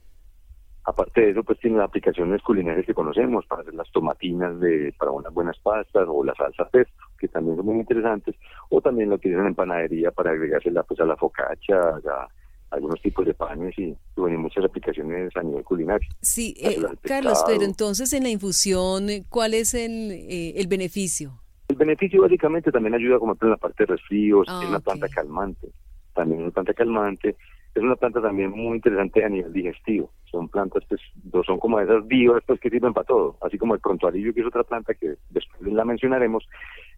Aparte 0.84 1.20
de 1.20 1.30
eso, 1.30 1.44
pues 1.44 1.58
tiene 1.60 1.82
aplicaciones 1.82 2.42
culinarias 2.42 2.86
que 2.86 2.94
conocemos 2.94 3.46
para 3.46 3.62
hacer 3.62 3.74
las 3.74 3.90
tomatinas 3.92 4.58
de, 4.60 4.92
para 4.98 5.12
unas 5.12 5.32
buenas 5.32 5.58
pastas 5.60 6.06
o 6.08 6.24
la 6.24 6.34
salsa 6.34 6.68
pesto, 6.68 7.04
que 7.18 7.28
también 7.28 7.56
son 7.56 7.66
muy 7.66 7.76
interesantes, 7.76 8.34
o 8.70 8.80
también 8.80 9.10
lo 9.10 9.16
utilizan 9.16 9.46
en 9.46 9.54
panadería 9.54 10.10
para 10.10 10.30
agregársela 10.30 10.82
pues 10.82 10.98
a 11.00 11.04
la 11.04 11.16
focacha, 11.16 11.78
a, 11.78 12.28
algunos 12.70 13.02
tipos 13.02 13.26
de 13.26 13.34
panes 13.34 13.76
y, 13.78 13.94
bueno, 14.16 14.38
muchas 14.38 14.64
aplicaciones 14.64 15.36
a 15.36 15.42
nivel 15.42 15.64
culinario. 15.64 16.08
Sí, 16.22 16.54
eh, 16.60 16.80
Carlos, 17.02 17.42
pero 17.46 17.64
entonces 17.64 18.12
en 18.12 18.22
la 18.22 18.28
infusión, 18.30 19.08
¿cuál 19.28 19.54
es 19.54 19.74
el, 19.74 20.12
eh, 20.12 20.54
el 20.56 20.68
beneficio? 20.68 21.39
El 21.70 21.76
beneficio 21.76 22.20
básicamente 22.20 22.72
también 22.72 22.96
ayuda 22.96 23.20
como 23.20 23.37
en 23.40 23.50
la 23.50 23.56
parte 23.56 23.85
de 23.85 23.94
resfríos, 23.94 24.48
es 24.48 24.68
una 24.68 24.80
planta 24.80 25.06
calmante, 25.09 25.68
también 26.12 26.42
una 26.42 26.50
planta 26.50 26.74
calmante, 26.74 27.37
es 27.72 27.80
una 27.80 27.94
planta 27.94 28.20
también 28.20 28.50
muy 28.50 28.74
interesante 28.74 29.24
a 29.24 29.28
nivel 29.28 29.52
digestivo. 29.52 30.11
Son 30.33 30.48
plantas, 30.48 30.83
pues, 30.88 31.00
son 31.46 31.61
como 31.61 31.78
esas 31.78 32.09
divas 32.09 32.42
pues, 32.44 32.59
que 32.59 32.70
sirven 32.70 32.92
para 32.92 33.06
todo. 33.06 33.37
Así 33.40 33.56
como 33.56 33.74
el 33.74 33.80
pronto 33.80 34.09
alivio, 34.09 34.35
que 34.35 34.40
es 34.40 34.48
otra 34.48 34.64
planta 34.64 34.94
que 34.94 35.14
después 35.28 35.72
la 35.72 35.85
mencionaremos, 35.85 36.44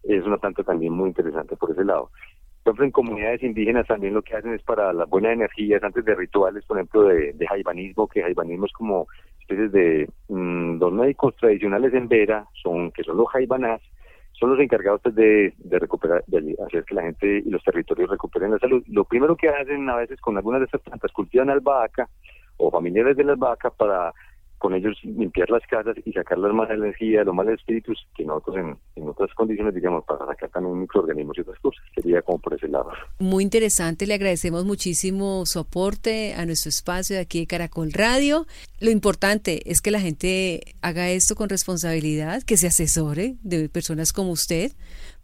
es 0.01 0.25
una 0.25 0.37
planta 0.37 0.63
también 0.63 0.91
muy 0.91 1.09
interesante 1.09 1.55
por 1.55 1.69
ese 1.69 1.85
lado. 1.85 2.09
Ejemplo, 2.65 2.85
en 2.85 2.91
comunidades 2.91 3.43
indígenas 3.43 3.85
también 3.85 4.15
lo 4.15 4.23
que 4.23 4.35
hacen 4.35 4.55
es 4.55 4.63
para 4.63 4.91
las 4.91 5.07
buenas 5.07 5.33
energías, 5.33 5.83
antes 5.83 6.03
de 6.03 6.15
rituales, 6.15 6.65
por 6.65 6.77
ejemplo, 6.77 7.03
de, 7.03 7.33
de 7.33 7.45
jaibanismo, 7.45 8.07
que 8.07 8.23
jaibanismo 8.23 8.65
es 8.65 8.73
como 8.73 9.05
especies 9.41 9.71
de 9.71 10.09
mm, 10.29 10.79
dos 10.79 10.93
médicos 10.93 11.35
tradicionales 11.35 11.93
en 11.93 12.07
Vera, 12.07 12.47
son 12.63 12.89
que 12.91 13.03
son 13.03 13.17
los 13.17 13.29
jaibanás, 13.29 13.81
son 14.43 14.49
los 14.49 14.59
encargados 14.59 14.99
pues, 15.01 15.15
de, 15.15 15.53
recuperar, 15.71 16.21
de 16.27 16.57
hacer 16.67 16.83
que 16.83 16.95
la 16.95 17.03
gente 17.03 17.43
y 17.45 17.49
los 17.49 17.63
territorios 17.63 18.09
recuperen 18.09 18.51
la 18.51 18.59
salud. 18.59 18.83
Lo 18.87 19.05
primero 19.05 19.37
que 19.37 19.47
hacen 19.47 19.89
a 19.89 19.95
veces 19.95 20.19
con 20.19 20.35
algunas 20.35 20.59
de 20.59 20.65
estas 20.65 20.81
plantas, 20.81 21.13
cultivan 21.13 21.49
albahaca 21.49 22.09
o 22.57 22.69
familiares 22.69 23.15
de 23.15 23.23
las 23.23 23.39
vacas 23.39 23.71
para 23.77 24.13
con 24.63 24.73
ellos 24.73 24.97
limpiar 25.03 25.49
las 25.49 25.61
casas 25.67 25.93
y 26.05 26.13
sacar 26.13 26.37
las 26.37 26.53
malas 26.53 26.77
energías, 26.77 27.25
los 27.25 27.35
malos 27.35 27.55
espíritus, 27.55 28.07
que 28.15 28.23
nosotros 28.23 28.55
en, 28.55 28.77
en 28.95 29.09
otras 29.09 29.29
condiciones, 29.33 29.75
digamos, 29.75 30.05
para 30.05 30.25
sacar 30.25 30.49
también 30.51 30.79
microorganismos 30.79 31.37
y 31.37 31.41
otras 31.41 31.59
cosas. 31.59 31.83
Sería 31.93 32.21
como 32.21 32.39
por 32.39 32.53
ese 32.53 32.69
lado. 32.69 32.89
Muy 33.19 33.43
interesante, 33.43 34.07
le 34.07 34.13
agradecemos 34.13 34.63
muchísimo 34.63 35.45
su 35.45 35.59
aporte 35.59 36.33
a 36.35 36.45
nuestro 36.45 36.69
espacio 36.69 37.17
de 37.17 37.23
aquí 37.23 37.41
de 37.41 37.47
Caracol 37.47 37.91
Radio. 37.91 38.47
Lo 38.79 38.89
importante 38.89 39.69
es 39.69 39.81
que 39.81 39.91
la 39.91 39.99
gente 39.99 40.61
haga 40.81 41.09
esto 41.09 41.35
con 41.35 41.49
responsabilidad, 41.49 42.41
que 42.43 42.55
se 42.55 42.67
asesore 42.67 43.35
de 43.43 43.67
personas 43.67 44.13
como 44.13 44.31
usted, 44.31 44.71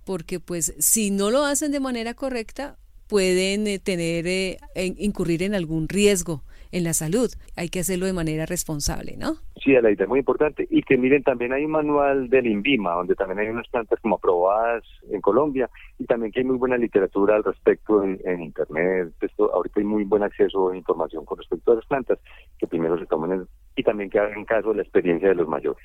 porque 0.04 0.42
pues 0.42 0.76
si 0.80 1.12
no 1.12 1.32
lo 1.32 1.46
hacen 1.46 1.72
de 1.72 1.80
manera 1.80 2.14
correcta, 2.14 2.76
pueden 3.08 3.68
eh, 3.68 3.80
tener, 3.80 4.28
eh, 4.28 4.60
incurrir 4.76 5.44
en 5.44 5.56
algún 5.56 5.88
riesgo 5.88 6.44
en 6.72 6.84
la 6.84 6.94
salud. 6.94 7.30
Hay 7.56 7.70
que 7.70 7.80
hacerlo 7.80 8.06
de 8.06 8.14
manera 8.14 8.46
responsable, 8.46 9.18
¿no? 9.18 9.38
Sí, 9.64 9.72
la 9.72 9.92
idea 9.92 10.04
es 10.04 10.10
muy 10.10 10.20
importante. 10.20 10.68
Y 10.70 10.84
que 10.84 10.98
miren, 10.98 11.24
también 11.24 11.52
hay 11.52 11.66
un 11.66 11.72
manual 11.72 12.30
del 12.30 12.48
INVIMA, 12.48 12.94
donde 12.94 13.16
también 13.16 13.40
hay 13.40 13.48
unas 13.48 13.68
plantas 13.68 14.00
como 14.02 14.16
aprobadas 14.16 14.84
en 15.12 15.22
Colombia, 15.22 15.70
y 15.98 16.06
también 16.06 16.32
que 16.32 16.40
hay 16.40 16.46
muy 16.46 16.58
buena 16.58 16.78
literatura 16.78 17.36
al 17.36 17.44
respecto 17.44 18.04
en, 18.04 18.20
Internet. 18.42 19.14
Esto, 19.22 19.54
ahorita 19.54 19.80
hay 19.80 19.86
muy 19.86 20.04
buen 20.04 20.24
acceso 20.24 20.70
a 20.70 20.78
información 20.78 21.26
con 21.26 21.38
respecto 21.38 21.72
a 21.72 21.76
las 21.76 21.86
plantas, 21.86 22.20
que 22.58 22.68
primero 22.68 22.98
se 22.98 23.06
tomen 23.06 23.48
y 23.76 23.84
también 23.84 24.10
que 24.10 24.20
hagan 24.20 24.46
caso 24.46 24.70
de 24.70 24.78
la 24.78 24.82
experiencia 24.82 25.30
de 25.30 25.36
los 25.36 25.48
mayores. 25.48 25.84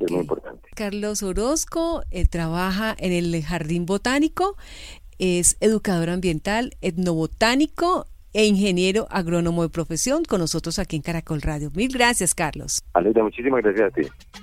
Es 0.00 0.10
muy 0.10 0.20
importante. 0.20 0.68
Carlos 0.74 1.22
Orozco 1.22 2.02
eh, 2.10 2.26
trabaja 2.26 2.94
en 2.98 3.12
el 3.12 3.42
Jardín 3.42 3.86
Botánico, 3.86 4.56
es 5.18 5.56
educador 5.60 6.10
ambiental, 6.10 6.72
etnobotánico 6.80 8.06
e 8.32 8.46
ingeniero 8.46 9.06
agrónomo 9.10 9.62
de 9.62 9.68
profesión 9.68 10.24
con 10.24 10.40
nosotros 10.40 10.78
aquí 10.78 10.96
en 10.96 11.02
Caracol 11.02 11.42
Radio. 11.42 11.70
Mil 11.74 11.88
gracias, 11.92 12.34
Carlos. 12.34 12.80
Aleida, 12.94 13.22
muchísimas 13.22 13.62
gracias 13.62 13.88
a 13.88 13.90
ti. 13.90 14.42